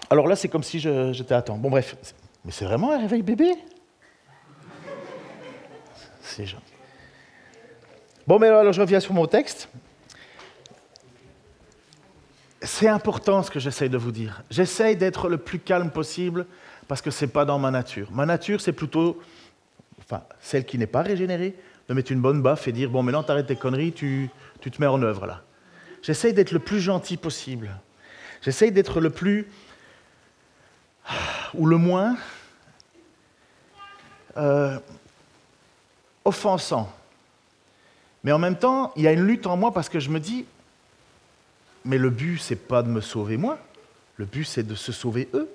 [0.10, 1.58] Alors là, c'est comme si j'étais à temps.
[1.58, 1.96] Bon, bref.
[2.44, 3.56] Mais c'est vraiment un réveil bébé?
[6.22, 6.64] C'est gentil.
[8.28, 9.70] Bon, mais alors, je reviens sur mon texte.
[12.78, 14.44] C'est important ce que j'essaye de vous dire.
[14.50, 16.46] J'essaye d'être le plus calme possible
[16.90, 18.12] parce que ce n'est pas dans ma nature.
[18.12, 19.18] Ma nature, c'est plutôt,
[19.98, 21.56] enfin, celle qui n'est pas régénérée,
[21.88, 24.82] de mettre une bonne baffe et dire Bon, maintenant, t'arrêtes tes conneries, tu, tu te
[24.82, 25.42] mets en œuvre là.
[26.02, 27.72] J'essaye d'être le plus gentil possible.
[28.42, 29.48] J'essaye d'être le plus.
[31.54, 32.18] ou le moins.
[34.36, 34.78] Euh,
[36.26, 36.92] offensant.
[38.26, 40.20] Mais en même temps, il y a une lutte en moi parce que je me
[40.20, 40.46] dis
[41.86, 43.60] Mais le but, c'est pas de me sauver moi.
[44.18, 45.50] Le but, c'est de se sauver eux.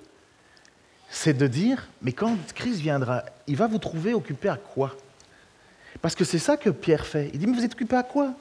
[1.09, 4.95] C'est de dire Mais quand Christ viendra, il va vous trouver occupé à quoi?
[6.01, 7.29] Parce que c'est ça que Pierre fait.
[7.33, 8.33] Il dit, mais vous êtes occupé à quoi?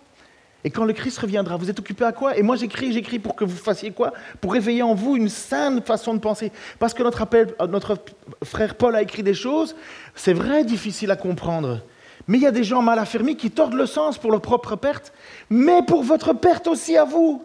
[0.63, 2.37] Et quand le Christ reviendra, vous êtes occupé à quoi?
[2.37, 4.13] Et moi j'écris, j'écris pour que vous fassiez quoi?
[4.41, 6.53] Pour réveiller en vous une saine façon de penser.
[6.79, 7.97] Parce que notre, appel, notre
[8.45, 9.75] frère Paul a écrit des choses,
[10.15, 11.81] c'est vrai, difficile à comprendre.
[12.29, 14.77] Mais il y a des gens mal affermis qui tordent le sens pour leur propre
[14.77, 15.13] perte,
[15.49, 17.43] mais pour votre perte aussi à vous.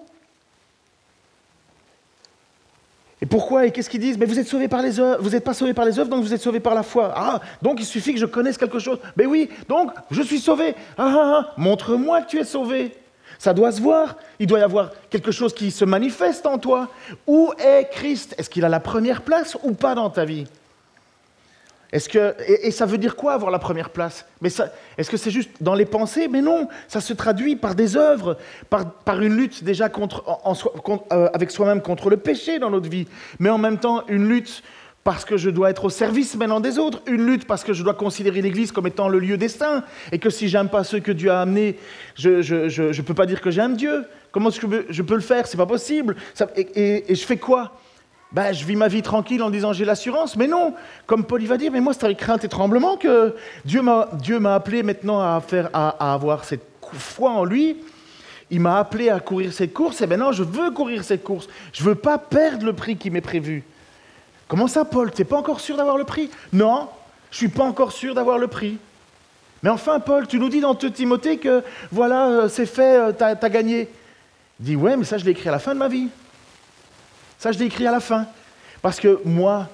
[3.22, 4.18] Et pourquoi Et qu'est-ce qu'ils disent?
[4.18, 6.24] Mais vous êtes sauvés par les œuvres, vous n'êtes pas sauvés par les œuvres, donc
[6.24, 7.14] vous êtes sauvés par la foi.
[7.16, 9.00] Ah, donc il suffit que je connaisse quelque chose.
[9.16, 10.76] Mais oui, donc je suis sauvé.
[10.98, 12.92] Ah, ah, ah, montre-moi que tu es sauvé.
[13.40, 14.16] Ça doit se voir.
[14.40, 16.90] Il doit y avoir quelque chose qui se manifeste en toi.
[17.28, 18.36] Où est Christ?
[18.38, 20.46] Est-ce qu'il a la première place ou pas dans ta vie?
[22.10, 24.26] Que, et, ça veut dire quoi avoir la première place?
[24.42, 24.50] Mais
[24.98, 26.28] Est-ce que c'est juste dans les pensées?
[26.28, 28.38] Mais non, ça se traduit par des œuvres,
[28.70, 30.24] par, une lutte déjà contre,
[31.12, 33.08] euh, avec soi-même contre le péché dans notre vie,
[33.40, 34.62] mais en même temps une lutte
[35.06, 37.84] parce que je dois être au service maintenant des autres, une lutte parce que je
[37.84, 39.52] dois considérer l'Église comme étant le lieu des
[40.12, 41.78] et que si j'aime pas ceux que Dieu a amenés,
[42.16, 44.06] je ne peux pas dire que j'aime Dieu.
[44.32, 45.46] Comment est-ce que je peux le faire?
[45.46, 46.16] C'est pas possible.
[46.58, 47.72] et je fais quoi?
[48.36, 50.36] Ben, je vis ma vie tranquille en disant j'ai l'assurance.
[50.36, 50.74] Mais non,
[51.06, 54.40] comme Paul va dire, mais moi c'est avec crainte et tremblement que Dieu m'a, Dieu
[54.40, 57.78] m'a appelé maintenant à, faire, à, avoir cette foi en lui.
[58.52, 61.48] Il m'a appelé à courir cette course et maintenant je veux courir cette course.
[61.72, 63.64] Je ne veux pas perdre le prix qui m'est prévu.
[64.50, 65.14] Comment ça, Paul?
[65.14, 66.30] Tu n'es pas encore sûr d'avoir le prix?
[66.52, 66.90] Non,
[67.32, 68.78] je ne suis pas encore sûr d'avoir le prix.
[69.64, 73.24] Mais enfin, Paul, tu nous dis dans Timothée que voilà, euh, c'est fait, euh, tu
[73.24, 73.88] as, gagné.
[74.60, 76.10] Il dit ouais, mais ça je l'ai écrit à la fin de ma vie.
[77.46, 78.26] Ça, je l'ai écrit à la fin.
[78.82, 79.70] Parce que moi,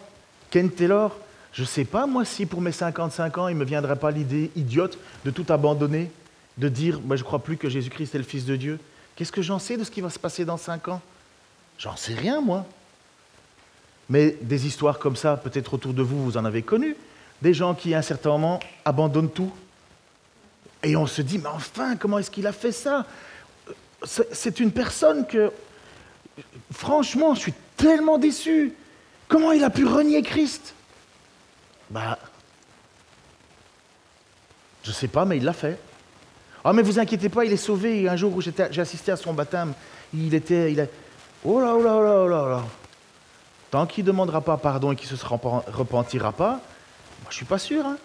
[0.49, 1.15] Ken Taylor,
[1.53, 4.12] je ne sais pas, moi, si pour mes 55 ans, il ne me viendrait pas
[4.12, 6.12] l'idée idiote de tout abandonner,
[6.57, 8.77] de dire, moi, je ne crois plus que Jésus-Christ est le Fils de Dieu.
[9.15, 11.01] Qu'est-ce que j'en sais de ce qui va se passer dans 5 ans?
[11.77, 12.65] J'en sais rien, moi.
[14.10, 16.97] Mais des histoires comme ça, peut-être autour de vous, vous en avez connu.
[17.41, 19.53] Des gens qui, à un certain moment, abandonnent tout.
[20.84, 23.05] Et on se dit, mais enfin, comment est-ce qu'il a fait ça?
[24.03, 25.53] C'est une personne que
[26.71, 28.73] franchement, je suis tellement déçu.
[29.27, 30.73] Comment il a pu renier Christ?
[31.89, 32.17] Bah,
[34.84, 35.80] je sais pas, mais il l'a fait.
[36.63, 38.08] Ah, mais vous inquiétez pas, il est sauvé.
[38.08, 39.73] Un jour où j'ai assisté à son baptême,
[40.13, 40.88] il était, il
[41.43, 42.63] oh là, oh là, oh là, oh là, là.
[43.71, 46.60] Tant qu'il ne demandera pas pardon et qu'il ne se repentira pas,
[47.21, 47.86] moi je suis pas sûr.
[47.86, 47.97] Hein.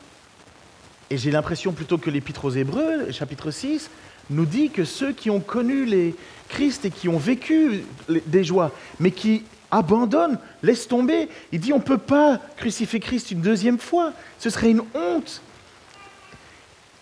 [1.10, 3.90] Et j'ai l'impression plutôt que l'Épître aux Hébreux, chapitre 6,
[4.30, 6.14] nous dit que ceux qui ont connu les
[6.48, 11.78] Christ et qui ont vécu des joies, mais qui abandonnent, laissent tomber, il dit on
[11.78, 15.42] ne peut pas crucifier Christ une deuxième fois, ce serait une honte.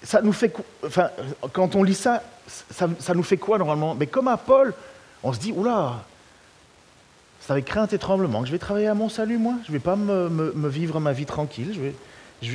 [0.03, 1.11] Ça nous fait, enfin,
[1.53, 3.95] quand on lit ça, ça, nous fait quoi normalement?
[3.95, 4.75] Mais comme à Paul,
[5.23, 6.05] on se dit, oula,
[7.41, 9.55] c'est avec crainte et tremblement que je vais travailler à mon salut, moi.
[9.65, 11.73] Je ne vais pas me, vivre ma vie tranquille.
[11.73, 11.95] Je vais,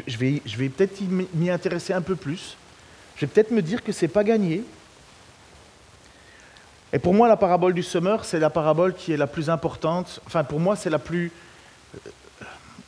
[0.08, 1.01] je, vais, je vais peut-être
[1.34, 2.55] m'y intéresser un peu plus.
[3.19, 4.63] Je vais peut-être me dire que ce n'est pas gagné.
[6.93, 10.21] Et pour moi, la parabole du semeur, c'est la parabole qui est la plus importante.
[10.25, 11.34] Enfin, pour moi, c'est la plus.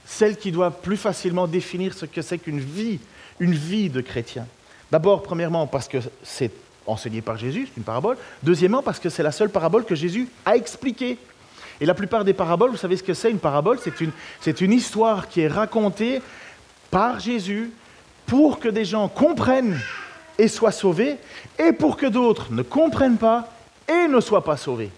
[0.05, 2.99] celle qui doit plus facilement définir ce que c'est qu'une vie,
[3.41, 4.47] une vie de chrétien.
[4.89, 6.51] D'abord, premièrement, parce que c'est
[6.87, 8.17] enseigné par Jésus, c'est une parabole.
[8.41, 11.17] Deuxièmement, parce que c'est la seule parabole que Jésus a expliquée.
[11.81, 13.79] Et la plupart des paraboles, vous savez ce que c'est une parabole?
[13.83, 14.11] C'est une,
[14.61, 16.21] une histoire qui est racontée
[16.89, 17.71] par Jésus
[18.27, 19.77] pour que des gens comprennent
[20.37, 21.17] et soient sauvés,
[21.59, 23.49] et pour que d'autres ne comprennent pas
[23.87, 24.91] et ne soient pas sauvés.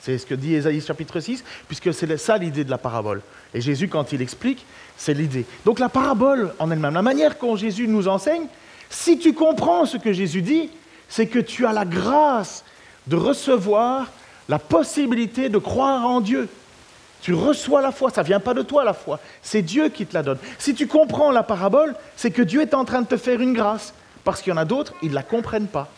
[0.00, 3.22] C'est ce que dit Ésaïe chapitre 6, puisque c'est ça l'idée de la parabole.
[3.54, 4.66] Et Jésus, quand il explique,
[4.96, 5.46] c'est l'idée.
[5.64, 8.46] Donc la parabole en elle-même, la manière dont Jésus nous enseigne,
[8.90, 10.70] si tu comprends ce que Jésus dit,
[11.08, 12.64] c'est que tu as la grâce
[13.06, 14.08] de recevoir
[14.48, 16.48] la possibilité de croire en Dieu.
[17.22, 20.04] Tu reçois la foi, ça ne vient pas de toi la foi, c'est Dieu qui
[20.04, 20.38] te la donne.
[20.58, 23.52] Si tu comprends la parabole, c'est que Dieu est en train de te faire une
[23.52, 25.88] grâce, parce qu'il y en a d'autres, ils ne la comprennent pas.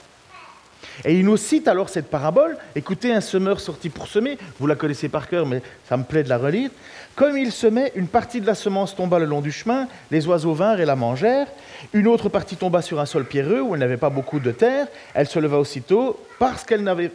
[1.04, 2.56] Et il nous cite alors cette parabole.
[2.76, 6.22] Écoutez, un semeur sorti pour semer, vous la connaissez par cœur, mais ça me plaît
[6.22, 6.70] de la relire.
[7.16, 10.54] Comme il semait, une partie de la semence tomba le long du chemin, les oiseaux
[10.54, 11.46] vinrent et la mangèrent.
[11.92, 14.86] Une autre partie tomba sur un sol pierreux où elle n'avait pas beaucoup de terre.
[15.14, 17.08] Elle se leva aussitôt parce qu'elle ne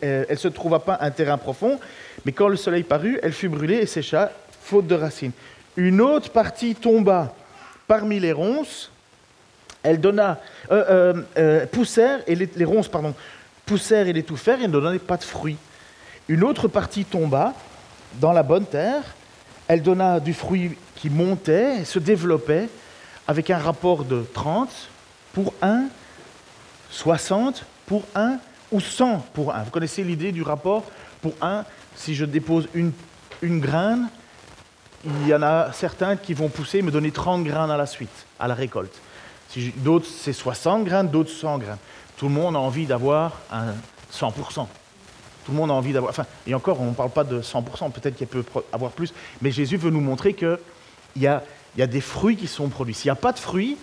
[0.00, 1.78] elle, se trouva pas un terrain profond.
[2.24, 5.32] Mais quand le soleil parut, elle fut brûlée et sécha, faute de racines.
[5.76, 7.34] Une autre partie tomba
[7.86, 8.90] parmi les ronces
[9.86, 10.40] elle donna,
[10.72, 11.66] euh, euh,
[11.98, 13.14] euh, et les, ronces, pardon,
[13.64, 15.56] poussèrent et l'étouffèrent, et ne donnaient pas de fruits.
[16.28, 17.54] Une autre partie tomba
[18.20, 19.02] dans la bonne terre,
[19.68, 22.68] elle donna du fruit qui montait, se développait,
[23.28, 24.68] avec un rapport de 30
[25.32, 25.84] pour 1,
[26.90, 28.38] 60 pour 1
[28.72, 29.62] ou 100 pour 1.
[29.62, 30.82] Vous connaissez l'idée du rapport
[31.22, 32.92] pour 1 Si je dépose une,
[33.40, 34.08] une graine,
[35.04, 37.86] il y en a certains qui vont pousser et me donner 30 graines à la
[37.86, 39.00] suite, à la récolte.
[39.76, 41.78] D'autres, c'est 60 grammes, d'autres 100 grammes.
[42.16, 43.74] Tout le monde a envie d'avoir un
[44.12, 44.66] 100%.
[45.44, 46.10] Tout le monde a envie d'avoir.
[46.10, 49.12] Enfin, et encore, on ne parle pas de 100%, peut-être qu'il peut avoir plus.
[49.42, 50.58] Mais Jésus veut nous montrer qu'il
[51.16, 51.42] y a,
[51.76, 52.94] y a des fruits qui sont produits.
[52.94, 53.76] S'il n'y a pas de fruits,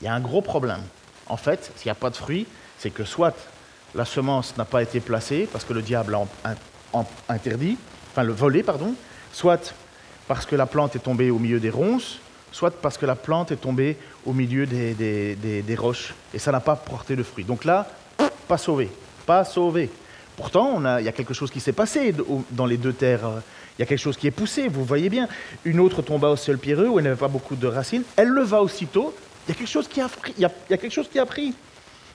[0.00, 0.82] il y a un gros problème.
[1.26, 2.46] En fait, s'il n'y a pas de fruits,
[2.78, 3.34] c'est que soit
[3.94, 7.78] la semence n'a pas été placée, parce que le diable a interdit,
[8.10, 8.94] enfin le volé, pardon,
[9.32, 9.72] soit
[10.26, 12.18] parce que la plante est tombée au milieu des ronces,
[12.54, 16.76] soit parce que la plante est tombée au milieu des, roches et ça n'a pas
[16.76, 17.44] porté de fruits.
[17.44, 17.88] Donc là,
[18.46, 18.90] pas sauvé,
[19.26, 19.90] pas sauvé.
[20.36, 22.14] Pourtant, il y a quelque chose qui s'est passé
[22.52, 23.28] dans les deux terres.
[23.76, 25.28] Il y a quelque chose qui est poussé, vous voyez bien.
[25.64, 28.04] Une autre tomba au sol pierreux où elle n'avait pas beaucoup de racines.
[28.14, 29.12] Elle le va aussitôt.
[29.46, 30.32] Il y a quelque chose qui a pris.
[30.38, 31.54] Il y a, quelque chose qui a pris.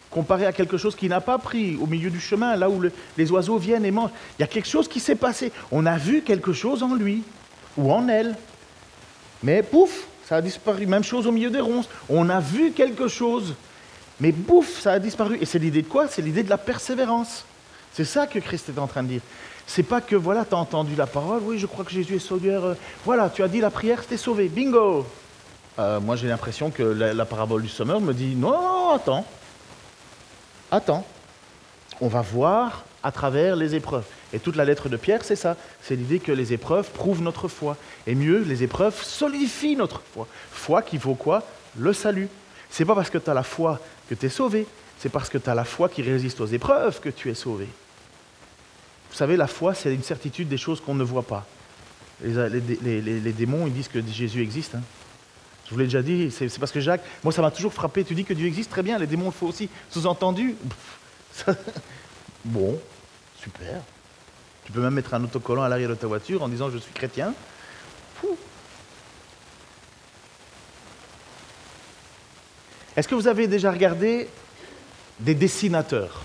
[0.10, 2.82] Comparé à quelque chose qui n'a pas pris au milieu du chemin, là où
[3.17, 4.12] les oiseaux viennent et mangent.
[4.38, 5.52] Il y a quelque chose qui s'est passé.
[5.69, 7.23] On a vu quelque chose en lui
[7.78, 8.38] ou en elle.
[9.43, 10.86] Mais pouf, ça a disparu.
[10.86, 11.89] Même chose au milieu des ronces.
[12.08, 13.56] On a vu quelque chose,
[14.20, 15.39] mais bouf, ça a disparu.
[15.42, 16.08] Et c'est l'idée de quoi?
[16.08, 17.46] C'est l'idée de la persévérance.
[17.94, 19.22] C'est ça que Christ est en train de dire.
[19.65, 22.63] C'est pas que, voilà, tu entendu la parole, oui, je crois que Jésus est sauveur.
[22.63, 22.74] Euh,
[23.06, 24.50] voilà, tu as dit la prière, c'était sauvé.
[24.50, 25.06] Bingo
[25.80, 29.26] euh, Moi, j'ai l'impression que la, parabole du sommeur me dit non, attends.
[30.70, 31.06] Attends.
[32.02, 34.06] On va voir à travers les épreuves.
[34.34, 35.56] Et toute la lettre de Pierre, c'est ça.
[35.82, 37.78] C'est l'idée que les épreuves prouvent notre foi.
[38.08, 40.28] Et mieux, les épreuves solidifient notre foi.
[40.52, 41.44] Foi qui vaut quoi?
[41.78, 42.28] Le salut.
[42.70, 44.66] C'est pas parce que tu as la foi que tu es sauvé,
[45.00, 47.68] c'est parce que tu as la foi qui résiste aux épreuves que tu es sauvé.
[49.10, 51.46] Vous savez, la foi, c'est une certitude des choses qu'on ne voit pas.
[52.24, 54.76] Les, démons, ils disent que Jésus existe.
[54.76, 54.82] Hein.
[55.66, 58.16] Je vous l'ai déjà dit, c'est parce que Jacques, moi ça m'a toujours frappé, tu
[58.16, 59.70] dis que Dieu existe, très bien, les démons le font aussi.
[59.92, 60.56] Sous-entendu,
[62.46, 62.80] bon,
[63.41, 63.82] super.
[64.65, 66.93] Tu peux même mettre un autocollant à l'arrière de ta voiture en disant je suis
[66.93, 67.34] chrétien.
[72.95, 74.28] Est-ce que vous avez déjà regardé
[75.19, 76.21] des dessinateurs?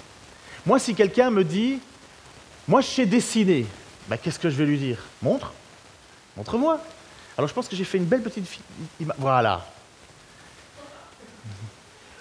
[0.66, 1.78] Moi, si quelqu'un me dit,
[2.66, 3.66] moi je sais dessiner,
[4.08, 4.98] ben, qu'est-ce que je vais lui dire?
[5.22, 5.52] Montre,
[6.36, 6.80] montre-moi.
[7.38, 8.46] Alors je pense que j'ai fait une belle petite...
[9.18, 9.66] Voilà.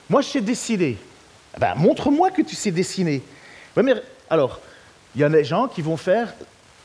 [0.09, 0.97] Moi je sais dessiner.
[1.57, 3.23] Ben, montre-moi que tu sais dessiner.
[4.29, 4.59] alors,
[5.15, 6.33] il y a des gens qui vont faire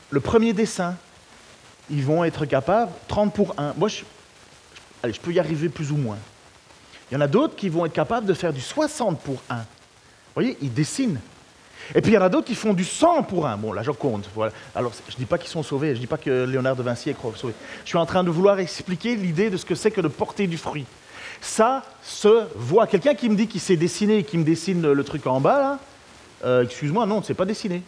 [0.09, 0.95] le premier dessin.
[1.89, 3.73] Ils vont être capables, 30 pour 1.
[3.77, 4.03] Moi, je,
[5.01, 6.17] allez, je peux y arriver plus ou moins.
[7.09, 9.55] Il y en a d'autres qui vont être capables de faire du 60 pour 1.
[9.55, 9.63] Vous
[10.35, 11.19] voyez, ils dessinent.
[11.95, 13.57] Et puis il y en a d'autres qui font du 100 pour 1.
[13.57, 14.29] Bon, là, je compte.
[14.35, 14.53] Voilà.
[14.75, 16.83] Alors, je ne dis pas qu'ils sont sauvés, je ne dis pas que Léonard de
[16.83, 17.53] Vinci est sauvé.
[17.83, 20.45] Je suis en train de vouloir expliquer l'idée de ce que c'est que de porter
[20.45, 20.85] du fruit.
[21.41, 22.85] Ça se voit.
[22.85, 25.59] Quelqu'un qui me dit qu'il sait dessiner et qui me dessine le truc en bas,
[25.59, 25.79] là,
[26.45, 27.81] euh, excuse-moi, non, c'est pas dessiner.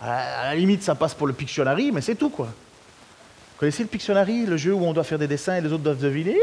[0.00, 2.46] À la limite, ça passe pour le Pictionary, mais c'est tout, quoi.
[2.46, 5.82] Vous connaissez le Pictionary, le jeu où on doit faire des dessins et les autres
[5.82, 6.36] doivent deviner?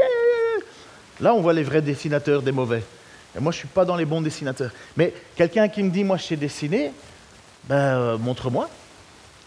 [1.19, 2.83] Là, on voit les vrais dessinateurs des mauvais.
[3.35, 4.71] Et moi, je ne suis pas dans les bons dessinateurs.
[4.97, 6.91] Mais quelqu'un qui me dit, moi, je sais dessiner,
[7.65, 8.69] Ben, euh, montre-moi.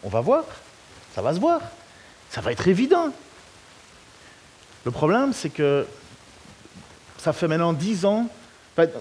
[0.03, 0.45] On va voir.
[1.14, 1.61] Ça va se voir.
[2.31, 3.12] Ça va être évident.
[4.85, 5.87] Le problème, c'est que
[7.19, 8.29] ça fait maintenant 10 ans,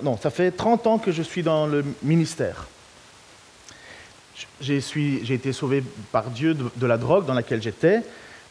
[0.01, 2.67] non, ça fait 30 ans que je suis dans le ministère.
[4.61, 8.01] J'ai été sauvé par Dieu de, la drogue dans laquelle j'étais.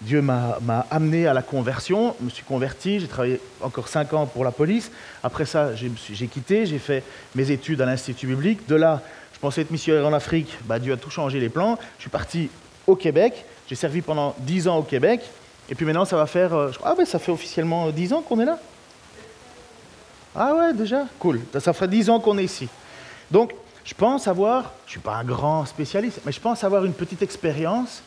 [0.01, 0.59] Dieu m'a
[0.90, 4.51] amené à la conversion, je me suis converti, j'ai travaillé encore 5 ans pour la
[4.51, 4.90] police.
[5.23, 7.03] Après ça, j'ai quitté, j'ai fait
[7.35, 8.69] mes études à l'Institut biblique.
[8.69, 9.01] De là,
[9.33, 11.79] je pensais être missionnaire en Afrique, bah, Dieu a tout changé les plans.
[11.97, 12.51] Je suis parti
[12.87, 15.23] au Québec, j'ai servi pendant 10 ans au Québec.
[15.71, 16.53] Et puis maintenant, ça va faire.
[16.53, 18.59] Euh, ah ouais, ça fait officiellement 10 ans qu'on est là
[20.37, 21.40] Ah ouais, déjà Cool.
[21.59, 22.69] Ça ferait 10 ans qu'on est ici.
[23.31, 26.85] Donc, je pense avoir, je ne suis pas un grand spécialiste, mais je pense avoir
[26.85, 28.03] une petite expérience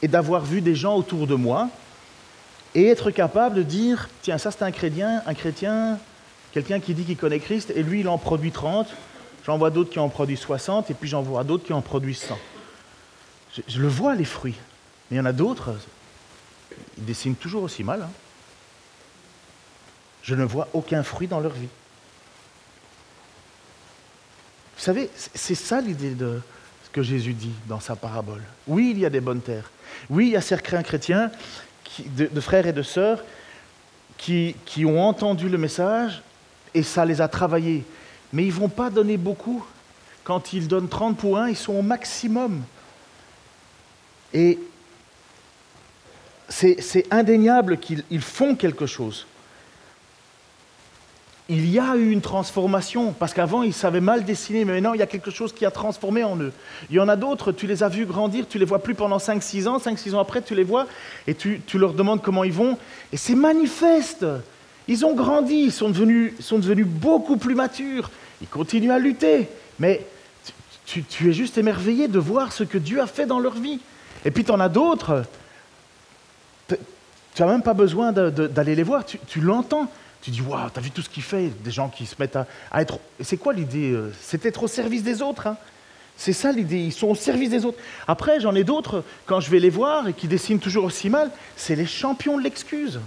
[0.00, 1.68] et d'avoir vu des gens autour de moi
[2.74, 5.98] et être capable de dire tiens, ça c'est un chrétien, un chrétien,
[6.52, 8.88] quelqu'un qui dit qu'il connaît Christ et lui il en produit 30,
[9.44, 12.22] j'en vois d'autres qui en produisent 60 et puis j'en vois d'autres qui en produisent
[12.22, 12.38] 100.
[13.66, 14.54] Je, le vois les fruits,
[15.10, 15.74] mais il y en a d'autres,
[16.96, 18.02] ils dessinent toujours aussi mal.
[18.02, 18.10] Hein.
[20.22, 21.68] Je ne vois aucun fruit dans leur vie.
[24.78, 26.40] Vous savez, c'est ça l'idée de
[26.84, 28.42] ce que Jésus dit dans sa parabole.
[28.68, 29.72] Oui, il y a des bonnes terres.
[30.08, 31.32] Oui, il y a certains chrétiens,
[31.98, 33.24] de, frères et de sœurs,
[34.16, 36.22] qui, ont entendu le message
[36.74, 37.84] et ça les a travaillés.
[38.32, 39.64] Mais ils ne vont pas donner beaucoup.
[40.22, 42.62] Quand ils donnent 30 points, ils sont au maximum.
[44.32, 44.60] Et
[46.48, 49.26] c'est indéniable qu'ils font quelque chose
[51.50, 55.00] il y a eu une transformation, parce qu'avant ils savaient mal dessiner, mais maintenant il
[55.00, 56.52] y a quelque chose qui a transformé en eux.
[56.90, 59.16] Il y en a d'autres, tu les as vus grandir, tu les vois plus pendant
[59.16, 60.86] 5-6 ans, 5-6 ans après tu les vois,
[61.26, 62.76] et tu, leur demandes comment ils vont,
[63.12, 64.26] et c'est manifeste.
[64.88, 68.10] Ils ont grandi, ils sont devenus, sont devenus beaucoup plus matures,
[68.42, 70.04] ils continuent à lutter, mais
[70.84, 73.80] tu, es juste émerveillé de voir ce que Dieu a fait dans leur vie.
[74.26, 75.24] Et puis tu en as d'autres,
[76.68, 76.76] tu
[77.38, 79.90] n'as même pas besoin d'aller les voir, tu l'entends.
[80.22, 82.46] Tu dis, waouh, t'as vu tout ce qu'il fait Des gens qui se mettent à,
[82.74, 82.98] être.
[83.20, 85.46] C'est quoi l'idée euh, C'est être au service des autres.
[85.46, 85.56] Hein.
[86.16, 87.78] c'est ça l'idée, ils sont au service des autres.
[88.06, 91.30] Après, j'en ai d'autres, quand je vais les voir et qui dessinent toujours aussi mal,
[91.56, 93.00] c'est les champions de l'excuse.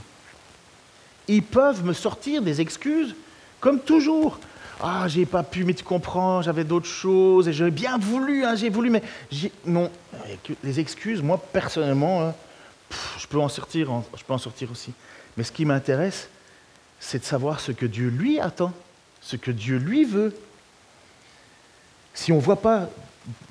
[1.28, 3.16] Ils peuvent me sortir des excuses
[3.60, 4.40] comme toujours.
[4.84, 8.56] Ah, j'ai pas pu, mais tu comprends, j'avais d'autres choses et j'aurais bien voulu, hein,
[8.56, 9.04] j'ai voulu, mais
[9.64, 9.92] non.
[10.64, 12.34] Les excuses, moi personnellement, hein,
[13.50, 14.92] sortir, je peux en sortir aussi.
[15.38, 16.30] Mais ce qui m'intéresse,
[17.02, 18.72] c'est de savoir ce que Dieu lui attend,
[19.22, 20.34] ce que Dieu lui veut.
[22.14, 22.90] Si on ne voit pas,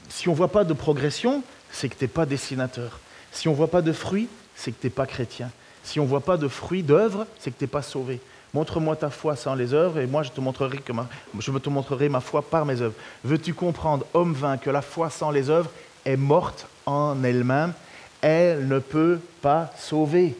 [0.08, 3.00] si on voit pas de progression, c'est que tu n'es pas dessinateur.
[3.32, 5.50] Si on ne voit pas de fruits, c'est que tu n'es pas chrétien.
[5.82, 8.20] Si on ne voit pas de fruits d'œuvres, c'est que tu n'es pas sauvé.
[8.54, 11.08] Montre-moi ta foi sans les œuvres, et moi je te montrerai ma,
[11.38, 12.94] je te montrerai ma foi par mes œuvres.
[13.24, 15.70] Veux-tu comprendre, homme vain, que la foi sans les œuvres
[16.04, 17.72] est morte en elle-même?
[18.20, 20.36] Elle ne peut pas sauver.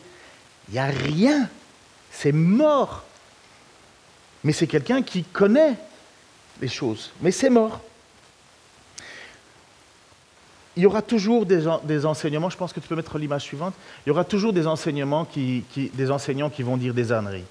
[0.68, 1.48] Il n'y a rien
[2.10, 3.04] c'est mort.
[4.42, 5.76] Mais c'est quelqu'un qui connaît
[6.60, 7.12] les choses.
[7.20, 7.80] Mais c'est mort.
[10.76, 11.66] Il y aura toujours des,
[12.06, 13.74] enseignements, je pense que tu peux mettre l'image suivante,
[14.06, 17.44] il y aura toujours des enseignements qui, des enseignants qui vont dire des âneries.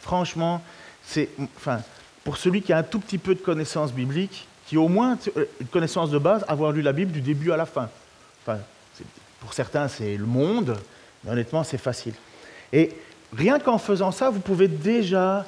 [0.00, 0.62] Franchement,
[1.04, 1.80] c'est, enfin,
[2.24, 5.44] pour celui qui a un tout petit peu de connaissance biblique, qui au moins euh,
[5.60, 7.88] une connaissance de base, avoir lu la Bible du début à la fin.
[8.42, 8.58] Enfin,
[9.40, 10.76] pour certains, c'est le monde,
[11.22, 12.14] mais honnêtement, c'est facile.
[12.72, 12.92] Et
[13.32, 15.46] Rien qu'en faisant ça, vous pouvez déjà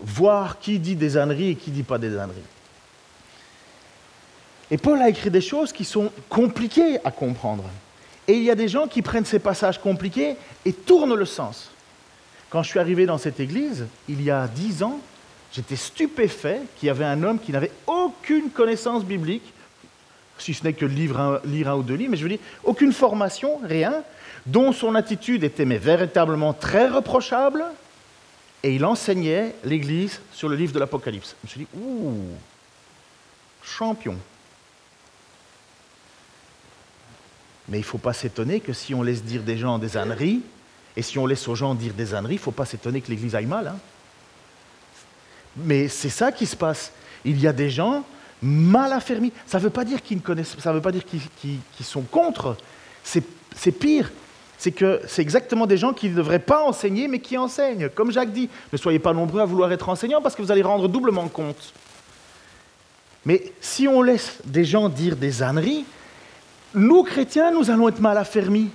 [0.00, 2.38] voir qui dit des âneries et qui dit pas des âneries.
[4.70, 7.64] Et Paul a écrit des choses qui sont compliquées à comprendre.
[8.26, 11.70] Et il y a des gens qui prennent ces passages compliqués et tournent le sens.
[12.48, 14.98] Quand je suis arrivé dans cette église, il y a dix ans,
[15.52, 19.52] j'étais stupéfait qu'il y avait un homme qui n'avait aucune connaissance biblique,
[20.38, 22.38] si ce n'est que lire un, lire un ou deux livres, mais je veux dire,
[22.64, 24.02] aucune formation, rien,
[24.46, 27.64] dont son attitude était mais véritablement très reprochable,
[28.62, 31.34] et il enseignait l'Église sur le livre de l'Apocalypse.
[31.42, 32.14] Je me suis dit, ouh,
[33.62, 34.16] champion.
[37.68, 40.42] Mais il ne faut pas s'étonner que si on laisse dire des gens des âneries,
[40.96, 43.08] et si on laisse aux gens dire des âneries, il ne faut pas s'étonner que
[43.08, 43.68] l'Église aille mal.
[43.68, 43.78] Hein.
[45.56, 46.92] Mais c'est ça qui se passe.
[47.24, 48.04] Il y a des gens
[48.42, 49.32] mal affermis.
[49.46, 52.56] Ça ne veut pas dire qu'ils ne connaissent, ça veut pas dire qu'ils sont contre.
[53.04, 54.10] C'est pire
[54.62, 57.88] c'est que c'est exactement des gens qui ne devraient pas enseigner, mais qui enseignent.
[57.88, 60.62] Comme Jacques dit, ne soyez pas nombreux à vouloir être enseignants parce que vous allez
[60.62, 61.74] rendre doublement compte.
[63.26, 65.84] Mais si on laisse des gens dire des âneries,
[66.76, 68.70] nous, chrétiens, nous allons être mal affermis.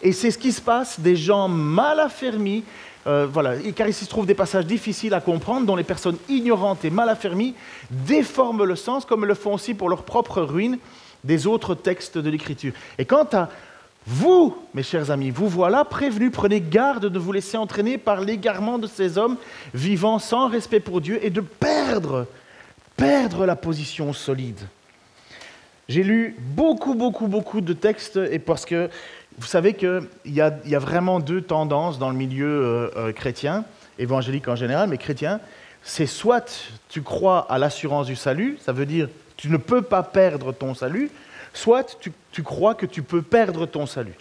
[0.00, 2.64] Et c'est ce qui se passe, des gens mal affermis,
[3.06, 6.82] euh, voilà, car il se trouve des passages difficiles à comprendre dont les personnes ignorantes
[6.86, 7.54] et mal affermies
[7.90, 10.78] déforment le sens, comme le font aussi pour leur propre ruine
[11.24, 12.72] des autres textes de l'Écriture.
[12.96, 13.50] Et quant à
[14.06, 18.78] vous, mes chers amis, vous voilà prévenus, prenez garde de vous laisser entraîner par l'égarement
[18.78, 19.36] de ces hommes
[19.74, 22.26] vivant sans respect pour Dieu et de perdre,
[22.96, 24.60] perdre la position solide.
[25.88, 28.88] J'ai lu beaucoup, beaucoup, beaucoup de textes et parce que
[29.38, 33.64] vous savez qu'il y, a, vraiment deux tendances dans le milieu euh, euh, chrétien,
[33.98, 35.40] évangélique en général, mais chrétien.
[35.82, 40.02] C'est soit tu crois à l'assurance du salut, ça veut dire tu ne peux pas
[40.02, 41.10] perdre ton salut,
[41.52, 41.98] soit
[42.32, 44.14] tu, crois que tu peux perdre ton salut.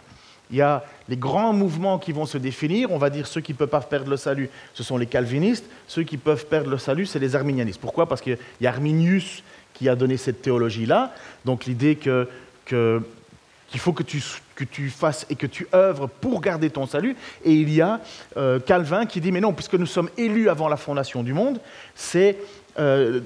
[0.52, 2.92] Il y a les grands mouvements qui vont se définir.
[2.92, 5.66] On va dire ceux qui ne peuvent pas perdre le salut, ce sont les calvinistes.
[5.88, 7.80] Ceux qui peuvent perdre le salut, c'est les arminianistes.
[7.80, 8.08] Pourquoi?
[8.08, 11.14] Parce qu'il y a Arminius qui a donné cette théologie-là.
[11.46, 12.28] Donc l'idée que,
[12.66, 14.24] qu'il faut que tu,
[14.56, 17.16] que tu, fasses et que tu œuvres pour garder ton salut.
[17.46, 18.02] Et il y a
[18.36, 21.60] euh, Calvin qui dit, mais non, puisque nous sommes élus avant la fondation du monde,
[21.96, 22.38] c'est,
[22.80, 23.22] euh,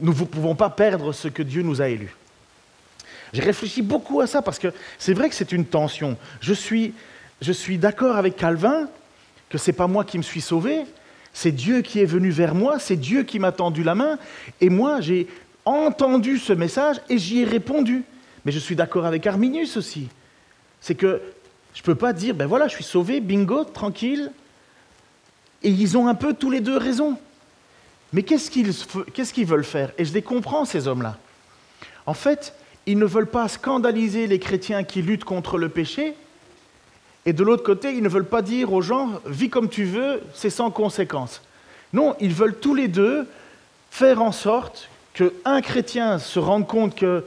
[0.00, 2.14] nous ne pouvons pas perdre ce que Dieu nous a élus.
[3.34, 6.16] J'ai réfléchi beaucoup à ça parce que c'est vrai que c'est une tension.
[6.40, 6.94] Je suis,
[7.42, 8.88] je suis d'accord avec Calvin
[9.50, 10.84] que ce n'est pas moi qui me suis sauvé,
[11.32, 14.18] c'est Dieu qui est venu vers moi, c'est Dieu qui m'a tendu la main,
[14.60, 15.26] et moi j'ai
[15.64, 18.04] entendu ce message et j'y ai répondu.
[18.44, 20.08] Mais je suis d'accord avec Arminius aussi.
[20.80, 21.20] C'est que
[21.74, 24.30] je ne peux pas dire, ben voilà, je suis sauvé, bingo, tranquille.
[25.62, 27.18] Et ils ont un peu tous les deux raison.
[28.12, 28.70] Mais qu'est-ce qu'ils,
[29.12, 29.90] qu'est-ce qu'ils veulent faire?
[29.98, 31.16] Et je les comprends, ces hommes-là.
[32.06, 32.54] En fait,
[32.86, 36.14] ils ne veulent pas scandaliser les chrétiens qui luttent contre le péché.
[37.26, 40.20] Et de l'autre côté, ils ne veulent pas dire aux gens, vis comme tu veux,
[40.34, 41.40] c'est sans conséquence.
[41.92, 43.26] Non, ils veulent tous les deux
[43.90, 47.24] faire en sorte qu'un chrétien se rende compte que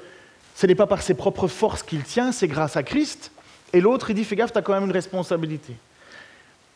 [0.56, 3.32] ce n'est pas par ses propres forces qu'il tient, c'est grâce à Christ,
[3.74, 5.74] et l'autre, il dit, fais gaffe, tu as quand même une responsabilité.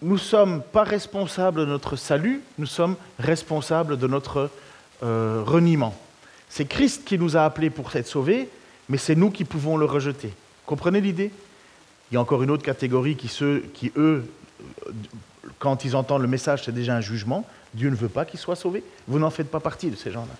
[0.02, 4.50] Nous ne sommes pas responsables de notre salut, nous sommes responsables de notre
[5.04, 5.96] euh, reniement.
[6.50, 8.50] C'est Christ qui nous a appelés pour être sauvés,
[8.92, 10.34] mais c'est nous qui pouvons le rejeter.
[10.66, 11.32] Comprenez l'idée?
[12.12, 14.30] Il y a encore une autre catégorie qui, ceux, qui, eux,
[15.60, 17.48] quand ils entendent le message, c'est déjà un jugement.
[17.74, 18.84] Dieu ne veut pas qu'ils soient sauvés.
[19.08, 20.34] Vous n'en faites pas partie de ces gens-là.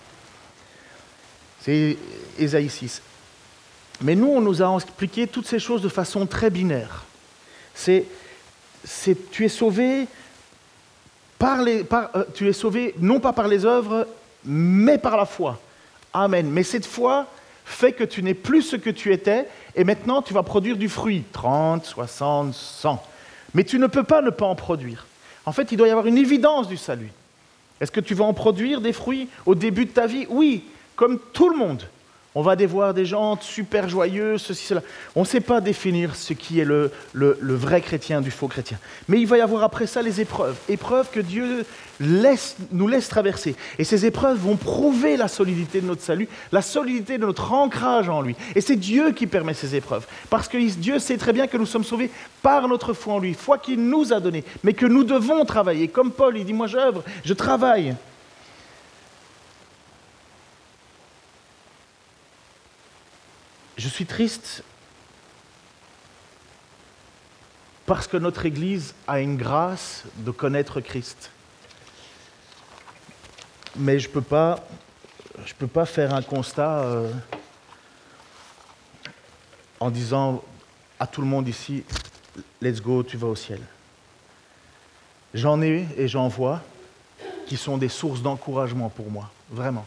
[1.62, 1.96] C'est
[2.38, 3.00] Ésaïe 6.
[4.02, 7.06] Mais nous, on nous a expliqué toutes ces choses de façon très binaire.
[7.74, 8.04] C'est,
[9.30, 10.06] tu es sauvé
[11.38, 14.06] par les, euh, tu es sauvé non pas par les œuvres,
[14.44, 15.58] mais par la foi.
[16.12, 16.50] Amen.
[16.50, 17.26] Mais cette foi
[17.64, 19.46] fait que tu n'es plus ce que tu étais,
[19.76, 23.02] et maintenant tu vas produire du fruit, 30, 60, 100.
[23.54, 25.06] Mais tu ne peux pas ne pas en produire.
[25.44, 27.10] En fait, il doit y avoir une évidence du salut.
[27.80, 30.26] Est-ce que tu vas en produire des fruits au début de ta vie?
[30.28, 31.82] Oui, comme tout le monde.
[32.34, 34.80] On va dévoir des gens super joyeux, ceci, cela.
[35.14, 38.78] On ne sait pas définir ce qui est le, vrai chrétien du faux chrétien.
[39.06, 40.56] Mais il va y avoir après ça les épreuves.
[40.70, 41.66] Épreuves que Dieu
[42.00, 43.54] nous laisse traverser.
[43.78, 48.08] Et ces épreuves vont prouver la solidité de notre salut, la solidité de notre ancrage
[48.08, 48.34] en lui.
[48.54, 50.06] Et c'est Dieu qui permet ces épreuves.
[50.30, 52.10] Parce que Dieu sait très bien que nous sommes sauvés
[52.40, 55.88] par notre foi en lui, foi qu'il nous a donnée, mais que nous devons travailler.
[55.88, 57.94] Comme Paul, il dit, moi j'œuvre, je travaille.
[63.82, 64.62] Je suis triste
[67.84, 71.32] parce que notre Église a une grâce de connaître Christ.
[73.74, 77.12] Mais je ne peux, pas, faire un constat euh,
[79.80, 80.44] en disant
[81.00, 81.82] à tout le monde ici,
[82.60, 83.60] let's go, tu vas au ciel.
[85.34, 86.62] J'en ai et j'en vois
[87.48, 89.86] qui sont des sources d'encouragement pour moi, vraiment.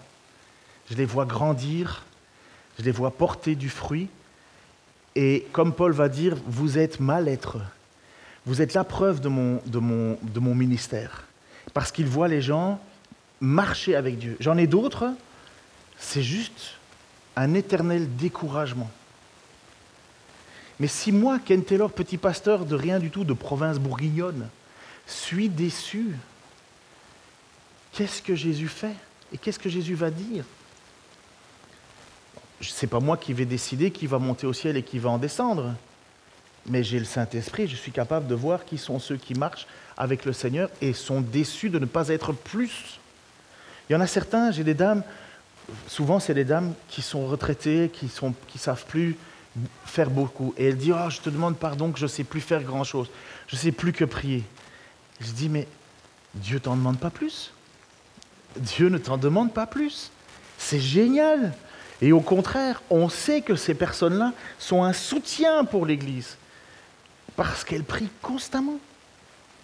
[0.90, 2.04] Je les vois grandir
[2.80, 4.10] je les vois porter du fruit.
[5.16, 7.58] Et comme Paul va dire, vous êtes mal-être.
[8.46, 11.24] Vous êtes la preuve de mon ministère.
[11.74, 12.80] Parce qu'il voit les gens
[13.42, 14.38] marcher avec Dieu.
[14.40, 15.06] J'en ai d'autres,
[15.98, 16.76] c'est juste
[17.36, 18.90] un éternel découragement.
[20.80, 24.50] Mais si moi, Ken Taylor, petit pasteur de rien du tout, de province bourguignonne,
[25.08, 26.16] suis déçu,
[27.94, 28.96] qu'est-ce que Jésus fait
[29.34, 30.44] Et qu'est-ce que Jésus va dire?
[32.82, 35.18] N'est pas moi qui vais décider qui va monter au ciel et qui va en
[35.18, 35.74] descendre.
[36.68, 40.26] Mais j'ai le Saint-Esprit, je suis capable de voir qui sont ceux qui marchent avec
[40.26, 43.00] le Seigneur et sont déçus de ne pas être plus.
[43.90, 45.04] Il y en a certains, j'ai des dames,
[45.88, 49.16] souvent c'est des dames qui sont retraitées, qui ne qui savent plus
[49.86, 50.54] faire beaucoup.
[50.58, 53.10] Et elles disent, oh, je te demande pardon que je ne sais plus faire grand-chose,
[53.48, 54.44] je ne sais plus que prier.
[55.22, 55.68] Je dis, mais
[56.34, 57.54] Dieu t'en demande pas plus.
[58.58, 60.12] Dieu ne t'en demande pas plus.
[60.58, 61.54] C'est génial.
[62.02, 66.38] Et au contraire, on sait que ces personnes-là sont un soutien pour l'Église.
[67.36, 68.80] Parce qu'elles prient constamment.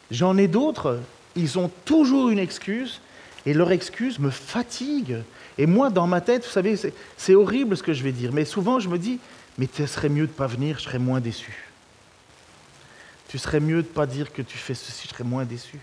[0.09, 0.99] J'en ai d'autres,
[1.36, 3.01] ils ont toujours une excuse,
[3.45, 5.17] et leur excuse me fatigue.
[5.57, 6.77] Et moi, dans ma tête, vous savez,
[7.17, 9.19] c'est horrible ce que je vais dire, mais souvent je me dis,
[9.57, 11.65] mais ce serait mieux de ne pas venir, je serais moins déçu.
[13.29, 15.79] Tu serais mieux de ne pas dire que tu fais ceci, je serais moins déçu.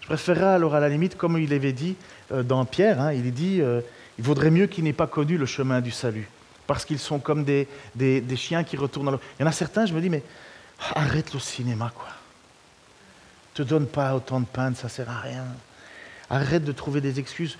[0.00, 1.96] Je préférerais alors à la limite, comme il avait dit
[2.32, 3.80] euh, dans Pierre, hein, il dit, euh,
[4.18, 6.28] il vaudrait mieux qu'il n'ait pas connu le chemin du salut,
[6.66, 7.66] parce qu'ils sont comme des,
[8.36, 9.20] chiens qui retournent dans l'eau.
[9.38, 10.22] Il y en a certains, je me dis, mais
[10.94, 12.08] arrête le cinéma, quoi.
[13.54, 15.44] Te donne pas autant de peine, ça sert à rien.
[16.28, 17.56] Arrête de trouver des excuses.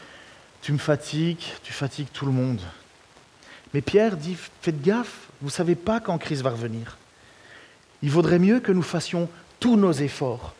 [0.60, 2.60] Tu me fatigues, tu fatigues tout le monde.
[3.72, 6.98] Mais Pierre dit, faites gaffe, vous ne savez pas quand Christ va revenir.
[8.02, 9.28] Il vaudrait mieux que nous fassions
[9.58, 10.54] tous nos efforts,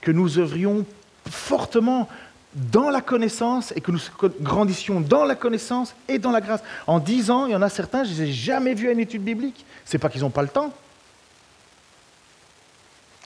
[0.00, 0.84] que nous œuvrions
[1.30, 2.08] fortement
[2.54, 4.00] dans la connaissance et que nous
[4.40, 6.62] grandissions dans la connaissance et dans la grâce.
[6.86, 8.92] En dix ans, il y en a certains, je ne les ai jamais vus à
[8.92, 9.64] une étude biblique.
[9.84, 10.72] Ce n'est pas qu'ils n'ont pas le temps.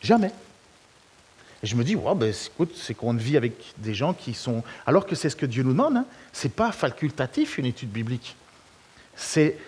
[0.02, 0.32] Jamais.
[1.62, 4.62] Et je me dis, ben, écoute, c'est qu'on vit avec des gens qui sont...
[4.86, 6.06] Alors que c'est ce que Dieu nous demande, hein.
[6.32, 8.36] ce n'est pas facultatif une étude biblique.
[9.16, 9.58] C'est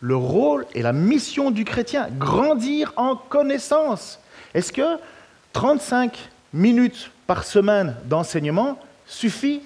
[0.00, 4.18] le rôle et la mission du chrétien, grandir en connaissance.
[4.54, 4.98] Est-ce que
[5.52, 9.62] 35 minutes par semaine d'enseignement suffit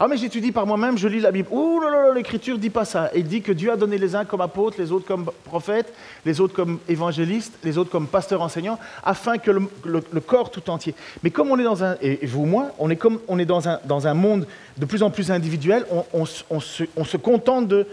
[0.00, 1.48] ah mais j'étudie par moi-même, je lis la Bible.
[1.52, 3.10] Ouh là là, l'écriture dit pas ça.
[3.14, 5.94] Il dit que Dieu a donné les uns comme apôtres, les autres comme prophètes,
[6.26, 10.96] les autres comme évangélistes, les autres comme pasteurs enseignants, afin que le, corps tout entier.
[11.22, 13.68] Mais comme on est dans un, et vous moi, on est comme on est dans
[13.68, 17.86] un, dans un monde de plus en plus individuel, on, se, contente de,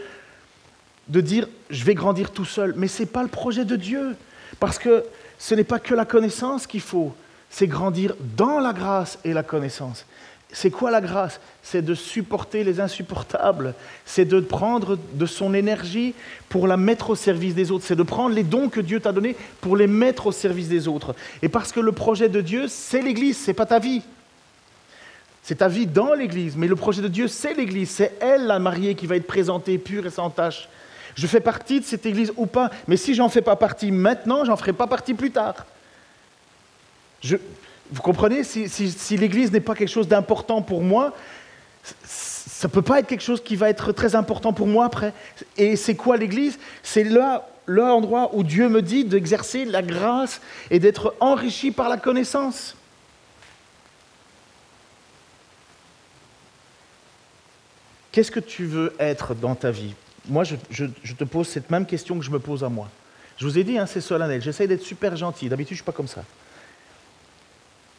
[1.08, 2.74] de dire je vais grandir tout seul.
[2.76, 4.16] Mais ce n'est pas le projet de Dieu.
[4.60, 5.06] Parce que
[5.38, 7.14] ce n'est pas que la connaissance qu'il faut,
[7.52, 10.06] c'est grandir dans la grâce et la connaissance.
[10.54, 11.40] C'est quoi la grâce?
[11.64, 13.74] C'est de supporter les insupportables.
[14.06, 16.14] C'est de prendre de son énergie
[16.50, 17.86] pour la mettre au service des autres.
[17.88, 20.88] C'est de prendre les dons que Dieu t'a donnés pour les mettre au service des
[20.88, 21.16] autres.
[21.42, 24.02] Et parce que le projet de Dieu, c'est l'Église, c'est pas ta vie.
[25.42, 26.58] C'est ta vie dans l'Église.
[26.58, 27.90] Mais le projet de Dieu, c'est l'Église.
[27.90, 30.68] C'est elle, la mariée, qui va être présentée pure et sans tache.
[31.16, 32.70] Je fais partie de cette Église ou pas?
[32.88, 35.66] Mais si j'en fais pas partie maintenant, j'en ferai pas partie plus tard.
[37.22, 37.38] Je,
[37.92, 41.14] vous comprenez Si, l'Église n'est pas quelque chose d'important pour moi,
[42.04, 45.14] ça ne peut pas être quelque chose qui va être très important pour moi après.
[45.58, 46.60] Et c'est quoi l'Église?
[46.84, 51.98] C'est là l'endroit où Dieu me dit d'exercer la grâce et d'être enrichi par la
[51.98, 52.76] connaissance.
[58.12, 59.94] Qu'est-ce que tu veux être dans ta vie?
[60.28, 60.56] Moi, je,
[61.14, 62.90] te pose cette même question que je me pose à moi.
[63.38, 65.50] Je vous ai dit, hein, c'est solennel, j'essaie d'être super gentil.
[65.50, 66.24] D'habitude, je ne suis pas comme ça.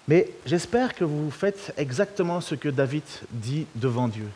[0.08, 4.28] Mais j'espère que vous faites exactement ce que David dit devant Dieu.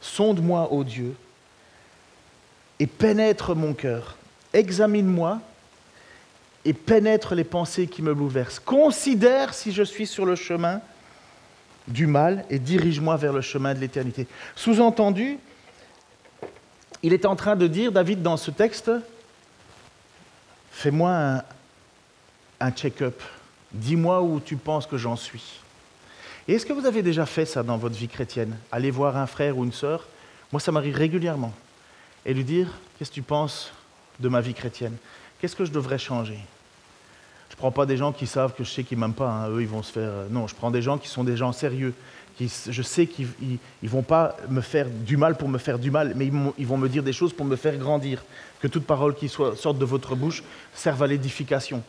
[0.00, 1.14] Sonde-moi, ô Dieu,
[2.78, 4.16] et pénètre mon cœur.
[4.52, 5.40] Examine-moi
[6.64, 8.60] et pénètre les pensées qui me bouleversent.
[8.60, 10.80] Considère si je suis sur le chemin
[11.86, 14.26] du mal et dirige-moi vers le chemin de l'éternité.
[14.54, 15.38] Sous-entendu,
[17.02, 18.90] il est en train de dire, David, dans ce texte,
[20.70, 21.42] fais-moi un,
[22.60, 23.22] un check-up
[23.72, 25.60] Dis-moi où tu penses que j'en suis.
[26.46, 28.56] Et est-ce que vous avez déjà fait ça dans votre vie chrétienne?
[28.72, 30.06] Aller voir un frère ou une sœur?
[30.50, 31.52] Moi, ça m'arrive régulièrement.
[32.24, 33.72] Et lui dire Qu'est-ce que tu penses
[34.18, 34.96] de ma vie chrétienne?
[35.40, 36.38] Qu'est-ce que je devrais changer?
[37.48, 39.30] Je ne prends pas des gens qui savent que je sais qu'ils ne m'aiment pas.
[39.30, 39.50] Hein.
[39.50, 40.10] Eux, ils vont se faire.
[40.10, 41.94] Euh, non, je prends des gens qui sont des gens sérieux.
[42.36, 43.28] Qui, je sais qu'ils
[43.82, 46.76] ne vont pas me faire du mal pour me faire du mal, mais ils, vont
[46.76, 48.24] me dire des choses pour me faire grandir.
[48.60, 50.42] Que toute parole qui soit, sorte de votre bouche
[50.74, 51.82] serve à l'édification.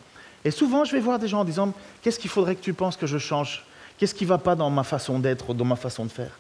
[0.46, 2.98] Et souvent, je vais voir des gens en disant Qu'est-ce qu'il faudrait que tu penses
[2.98, 3.66] que je change?
[3.98, 6.32] Qu'est-ce qui ne va pas dans ma façon d'être, dans ma façon de faire?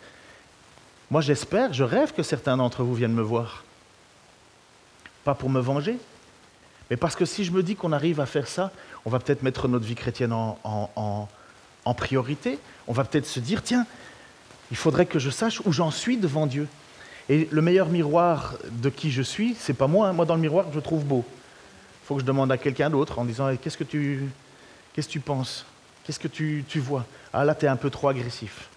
[1.11, 3.63] Moi, j'espère, je rêve que certains d'entre vous viennent me voir.
[5.23, 5.97] Pas pour me venger,
[6.89, 8.71] mais parce que si je me dis qu'on arrive à faire ça,
[9.05, 11.27] on va peut-être mettre notre vie chrétienne en,
[11.97, 12.59] priorité.
[12.87, 13.85] On va peut-être se dire Tiens,
[14.71, 16.67] il faudrait que je sache où j'en suis devant Dieu.
[17.27, 20.07] Et le meilleur miroir de qui je suis, c'est pas moi.
[20.07, 20.13] Hein.
[20.13, 21.25] Moi, dans le miroir, je trouve beau
[22.09, 24.27] faut que je demande à quelqu'un d'autre en disant Qu'est-ce que tu,
[24.93, 25.63] qu'est-ce que tu penses?
[26.03, 27.05] Qu'est-ce que tu, tu vois?
[27.31, 28.67] Ah là, tu es un peu trop agressif.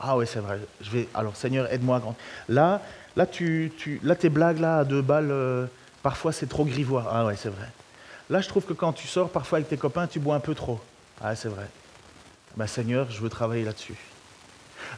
[0.00, 0.58] Ah oui, c'est vrai.
[0.80, 1.08] Je vais...
[1.12, 2.00] Alors, Seigneur, aide-moi.
[2.48, 2.80] Là,
[3.14, 4.00] là, tu, tu...
[4.02, 5.66] là, tes blagues là, à deux balles, euh,
[6.02, 7.06] parfois c'est trop grivois.
[7.12, 7.68] Ah ouais, c'est vrai.
[8.30, 10.54] Là, je trouve que quand tu sors parfois avec tes copains, tu bois un peu
[10.54, 10.80] trop.
[11.20, 11.66] Ah, c'est vrai.
[12.56, 13.96] Ben, Seigneur, je veux travailler là-dessus.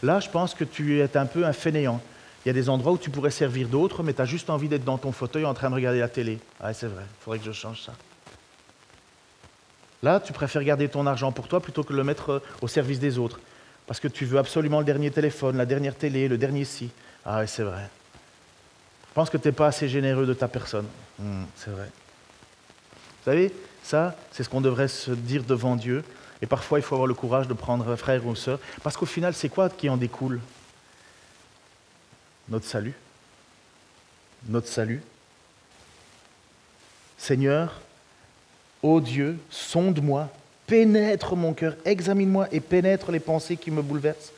[0.04, 2.00] Là, je pense que tu es un peu un fainéant.
[2.44, 4.68] Il y a des endroits où tu pourrais servir d'autres, mais tu as juste envie
[4.68, 6.38] d'être dans ton fauteuil en train de regarder la télé.
[6.60, 7.92] Ah, c'est vrai, il faudrait que je change ça.
[10.02, 12.98] Là, tu préfères garder ton argent pour toi plutôt que le mettre euh, au service
[12.98, 13.38] des autres.
[13.86, 16.90] Parce que tu veux absolument le dernier téléphone, la dernière télé, le dernier si.
[17.26, 17.90] Ah, c'est vrai.
[19.08, 20.86] Je pense que tu n'es pas assez généreux de ta personne.
[21.18, 21.90] Hmm, c'est vrai.
[22.94, 26.02] Vous savez, ça, c'est ce qu'on devrait se dire devant Dieu.
[26.40, 28.58] Et parfois, il faut avoir le courage de prendre un frère ou une sœur.
[28.82, 30.40] Parce qu'au final, c'est quoi qui en découle?
[32.50, 32.94] Notre salut.
[34.48, 35.00] Notre salut.
[37.16, 37.80] Seigneur,
[38.82, 40.28] ô Dieu, sonde-moi,
[40.66, 44.32] pénètre mon cœur, examine-moi et pénètre les pensées qui me bouleversent.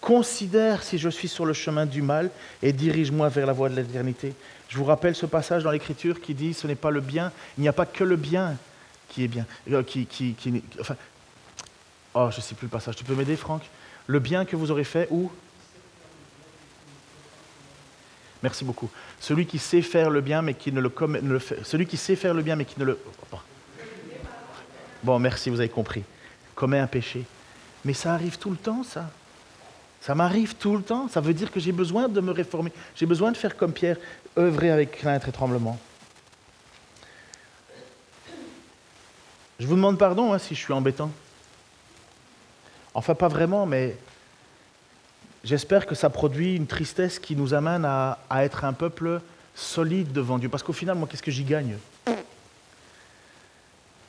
[0.00, 2.30] Considère si je suis sur le chemin du mal
[2.62, 4.32] et dirige-moi vers la voie de l'éternité.
[4.68, 7.62] Je vous rappelle ce passage dans l'Écriture qui dit ce n'est pas le bien, il
[7.62, 8.56] n'y a pas que le bien
[9.08, 9.44] qui est bien.
[9.70, 9.82] Euh,
[12.14, 12.94] oh, je ne sais plus le passage.
[12.96, 13.62] Tu peux m'aider, Franck?
[14.06, 15.30] Le bien que vous aurez fait où?
[18.42, 18.88] Merci beaucoup.
[19.20, 21.64] Celui qui sait faire le bien mais qui ne le, fait.
[21.64, 22.98] Celui qui sait faire le bien mais qui ne le.
[25.02, 26.04] Bon, merci, vous avez compris.
[26.54, 27.24] Commet un péché.
[27.84, 29.10] Mais ça arrive tout le temps, ça.
[30.00, 31.08] Ça m'arrive tout le temps.
[31.08, 32.72] Ça veut dire que j'ai besoin de me réformer.
[32.94, 33.96] J'ai besoin de faire comme Pierre,
[34.36, 35.78] œuvrer avec crainte et tremblement.
[39.58, 41.10] Je vous demande pardon hein, si je suis embêtant.
[42.94, 43.96] Enfin, pas vraiment, mais
[45.44, 49.20] j'espère que ça produit une tristesse qui nous amène à, être un peuple
[49.54, 50.48] solide devant Dieu.
[50.48, 51.76] Parce qu'au final, moi, qu'est-ce que j'y gagne?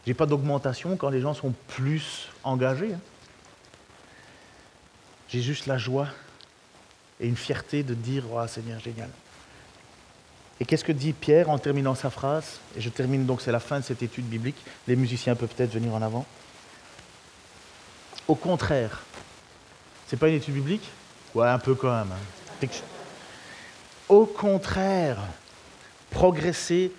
[0.05, 2.93] J'ai pas d'augmentation quand les gens sont plus engagés.
[2.93, 2.99] Hein.
[5.27, 6.07] J'ai juste la joie
[7.19, 9.09] et une fierté de dire oh, Seigneur, génial.
[10.59, 12.59] Et qu'est-ce que dit Pierre en terminant sa phrase?
[12.75, 14.57] Et je termine donc, c'est la fin de cette étude biblique.
[14.87, 16.25] Les musiciens peuvent peut-être venir en avant.
[18.27, 19.03] Au contraire,
[20.07, 20.89] c'est pas une étude biblique?
[21.35, 22.11] Ouais, un peu quand même.
[22.11, 22.67] Hein.
[24.07, 25.17] Au contraire,
[26.09, 26.91] progresser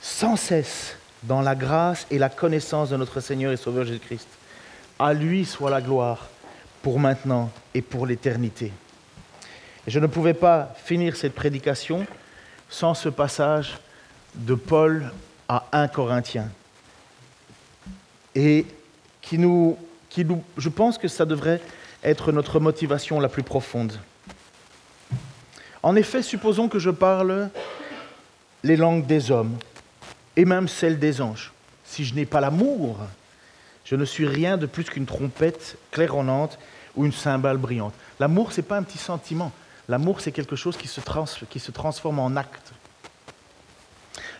[0.00, 4.28] sans cesse dans la grâce et la connaissance de notre Seigneur et Sauveur Jésus-Christ.
[4.98, 6.28] À lui soit la gloire
[6.82, 8.72] pour maintenant et pour l'éternité.
[9.86, 12.06] Je ne pouvais pas finir cette prédication
[12.68, 13.78] sans ce passage
[14.34, 15.12] de Paul
[15.48, 16.48] à 1 Corinthiens.
[18.34, 18.66] Et
[19.20, 19.76] qui nous,
[20.08, 21.60] qui nous, je pense que ça devrait
[22.04, 23.98] être notre motivation la plus profonde.
[25.82, 27.50] En effet, supposons que je parle
[28.64, 29.56] les langues des hommes
[30.36, 31.52] et même celles des anges.
[31.84, 32.98] Si je n'ai pas l'amour,
[33.84, 36.58] je ne suis rien de plus qu'une trompette claironnante
[36.96, 37.94] ou une cymbale brillante.
[38.20, 39.52] L'amour, ce n'est pas un petit sentiment.
[39.88, 41.00] L'amour, c'est quelque chose qui se,
[41.48, 42.72] qui se, transforme en acte.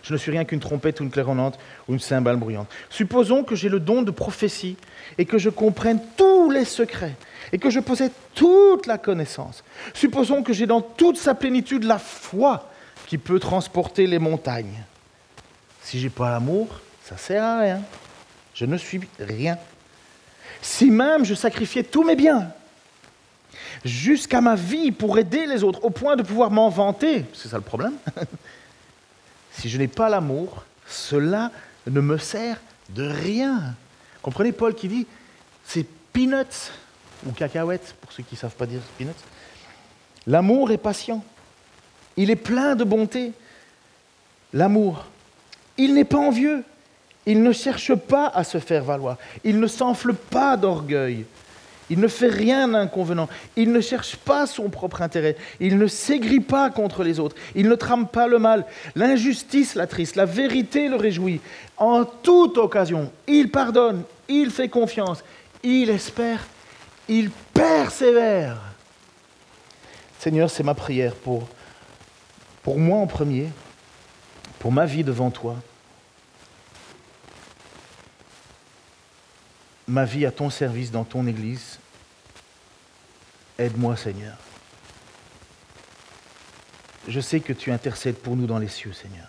[0.09, 2.67] Je ne suis rien qu'une trompette ou une claironnante ou une cymbale bruyante.
[2.89, 4.75] Supposons que j'ai le don de prophétie
[5.19, 7.15] et que je comprenne tous les secrets
[7.53, 9.63] et que je possède toute la connaissance.
[9.93, 12.71] Supposons que j'ai dans toute sa plénitude la foi
[13.05, 14.83] qui peut transporter les montagnes.
[15.83, 17.81] Si j'ai pas l'amour, ça sert à rien.
[18.55, 19.59] Je ne suis rien.
[20.59, 22.51] Si même je sacrifiais tous mes biens,
[23.85, 27.25] jusqu'à ma vie pour aider les autres, au point de pouvoir m'en vanter.
[27.31, 27.93] C'est ça le problème.
[29.59, 31.51] si je n'ai pas l'amour, cela
[31.85, 33.75] ne me sert de rien.
[34.21, 35.05] Comprenez Paul qui dit,
[35.65, 36.71] c'est peanuts
[37.25, 39.11] ou cacahuètes, pour ceux qui ne savent pas dire peanuts.
[40.27, 41.23] L'amour est patient.
[42.15, 43.33] Il est plein de bonté.
[44.53, 45.05] L'amour.
[45.77, 46.63] Il n'est pas envieux.
[47.25, 49.17] Il ne cherche pas à se faire valoir.
[49.43, 51.25] Il ne s'enfle pas d'orgueil.
[51.89, 53.27] Il ne fait rien d'inconvenant.
[53.55, 55.35] Il ne cherche pas son propre intérêt.
[55.59, 57.35] Il ne s'aigrit pas contre les autres.
[57.55, 58.65] Il ne trame pas le mal.
[58.95, 60.15] L'injustice l'attriste.
[60.15, 61.41] La vérité le réjouit.
[61.77, 64.03] En toute occasion, il pardonne.
[64.27, 65.23] Il fait confiance.
[65.63, 66.45] Il espère.
[67.07, 68.57] Il persévère.
[70.19, 71.47] Seigneur, c'est ma prière pour,
[72.61, 73.47] pour moi en premier,
[74.59, 75.55] pour ma vie devant toi.
[79.89, 81.78] ma vie à ton service dans ton Église.
[83.59, 84.37] Aide-moi, Seigneur.
[87.09, 89.27] Je sais que tu intercèdes pour nous dans les cieux, Seigneur.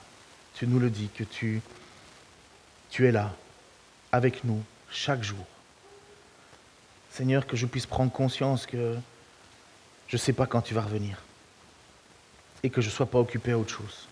[0.55, 1.61] Tu nous le dis, que tu,
[2.91, 3.35] tu es là,
[4.13, 5.45] avec nous, chaque jour.
[7.11, 8.95] Seigneur, que je puisse prendre conscience que
[10.07, 11.19] je ne sais pas quand tu vas revenir
[12.63, 14.07] et que je ne sois pas occupé à autre chose.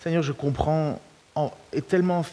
[0.00, 1.00] Seigneur, je comprends
[1.72, 2.24] et tellement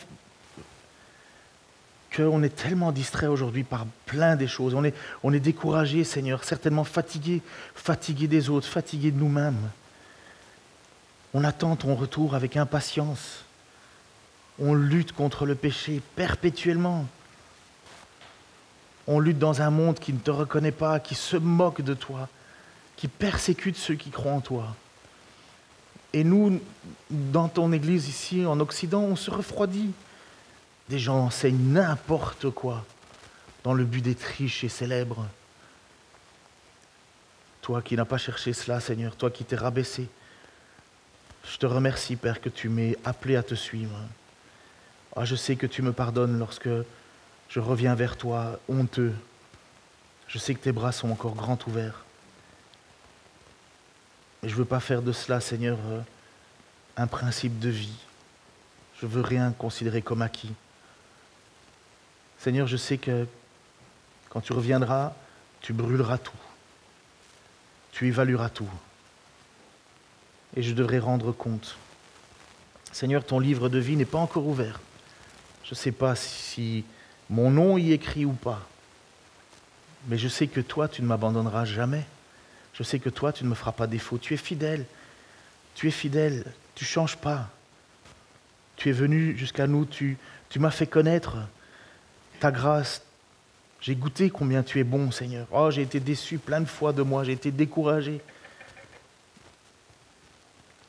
[2.20, 4.74] qu'on est tellement distrait aujourd'hui par plein des choses.
[4.74, 7.42] On est, on est découragé, Seigneur, certainement fatigué,
[7.76, 9.70] fatigué des autres, fatigué de nous-mêmes.
[11.34, 13.46] On attend ton retour avec impatience.
[14.60, 17.06] On lutte contre le péché perpétuellement.
[19.08, 22.28] On lutte dans un monde qui ne te reconnaît pas, qui se moque de toi,
[22.96, 24.76] qui persécute ceux qui croient en toi.
[26.14, 26.60] Et nous,
[27.10, 29.92] dans ton Église ici, en Occident, on se refroidit.
[30.90, 32.84] Des gens enseignent n'importe quoi
[33.64, 35.28] dans le but d'être riche et célèbre.
[37.62, 40.08] Toi qui n'as pas cherché cela, Seigneur, toi qui t'es rabaissé,
[41.46, 43.96] je te remercie, Père, que tu m'aies appelé à te suivre.
[45.16, 46.70] Ah, je sais que tu me pardonnes lorsque
[47.50, 49.14] je reviens vers toi honteux.
[50.28, 52.04] Je sais que tes bras sont encore grands ouverts.
[54.42, 56.02] Mais je ne veux pas faire de cela, Seigneur, euh,
[56.98, 57.98] un principe de vie.
[59.02, 60.54] Je veux rien considérer comme acquis.
[62.40, 63.28] Seigneur, je sais que
[64.30, 65.14] quand tu reviendras,
[65.62, 66.38] tu brûleras tout.
[67.92, 68.70] Tu évalueras tout.
[70.56, 71.78] Et je devrais rendre compte.
[72.94, 74.80] Seigneur, ton livre de vie n'est pas encore ouvert.
[75.66, 76.86] Je ne sais pas si
[77.30, 78.66] mon nom y est écrit ou pas.
[80.08, 82.06] Mais je sais que toi, tu ne m'abandonneras jamais.
[82.74, 84.18] Je sais que toi, tu ne me feras pas défaut.
[84.18, 84.86] Tu es fidèle.
[85.76, 86.46] Tu es fidèle.
[86.74, 87.50] Tu ne changes pas.
[88.78, 89.86] Tu es venu jusqu'à nous.
[89.86, 90.18] Tu,
[90.50, 91.38] tu m'as fait connaître
[92.40, 93.02] ta grâce.
[93.82, 95.48] J'ai goûté combien tu es bon, Seigneur.
[95.52, 97.24] Oh, j'ai été déçu plein de fois de moi.
[97.24, 98.22] J'ai été découragé.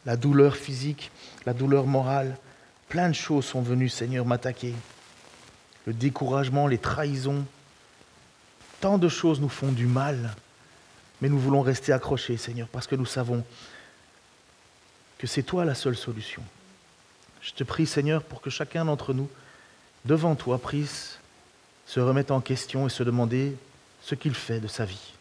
[0.06, 1.10] La douleur physique,
[1.46, 2.36] la douleur morale,
[2.88, 4.74] plein de choses sont venues, Seigneur, m'attaquer.
[5.86, 7.44] Le découragement, les trahisons.
[8.80, 10.34] Tant de choses nous font du mal.
[11.20, 13.44] Mais nous voulons rester accrochés, Seigneur, parce que nous savons
[15.18, 16.42] que c'est toi la seule solution.
[17.42, 19.28] Je te prie, Seigneur, pour que chacun d'entre nous,
[20.06, 21.19] devant toi, prise,
[21.90, 23.56] se remette en question et se demander
[24.00, 25.12] ce qu'il fait de sa vie.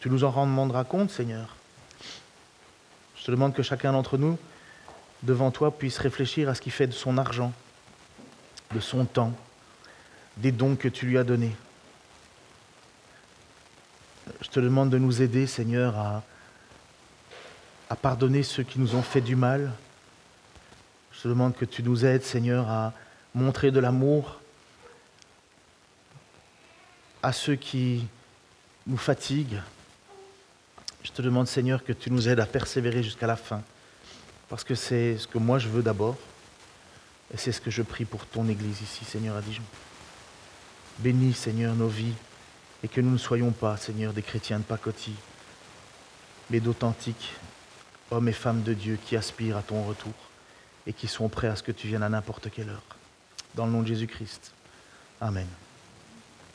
[0.00, 1.54] Tu nous en demanderas compte, Seigneur.
[3.14, 4.38] Je te demande que chacun d'entre nous,
[5.22, 7.52] devant toi, puisse réfléchir à ce qu'il fait de son argent,
[8.74, 9.34] de son temps,
[10.38, 11.54] des dons que tu lui as donnés.
[14.40, 16.22] Je te demande de nous aider, Seigneur, à,
[17.90, 19.72] à pardonner ceux qui nous ont fait du mal.
[21.12, 22.94] Je te demande que tu nous aides, Seigneur, à
[23.34, 24.37] montrer de l'amour
[27.22, 28.06] à ceux qui
[28.86, 29.60] nous fatiguent.
[31.02, 33.62] Je te demande, Seigneur, que tu nous aides à persévérer jusqu'à la fin,
[34.48, 36.16] parce que c'est ce que moi je veux d'abord,
[37.32, 39.62] et c'est ce que je prie pour ton Église ici, Seigneur, à Dijon.
[40.98, 42.14] Bénis, Seigneur, nos vies
[42.82, 45.16] et que nous ne soyons pas, Seigneur, des chrétiens de pacotille,
[46.50, 47.32] mais d'authentiques
[48.10, 50.14] hommes et femmes de Dieu qui aspirent à ton retour
[50.86, 52.82] et qui sont prêts à ce que tu viennes à n'importe quelle heure.
[53.54, 54.52] Dans le nom de Jésus-Christ.
[55.20, 55.46] Amen.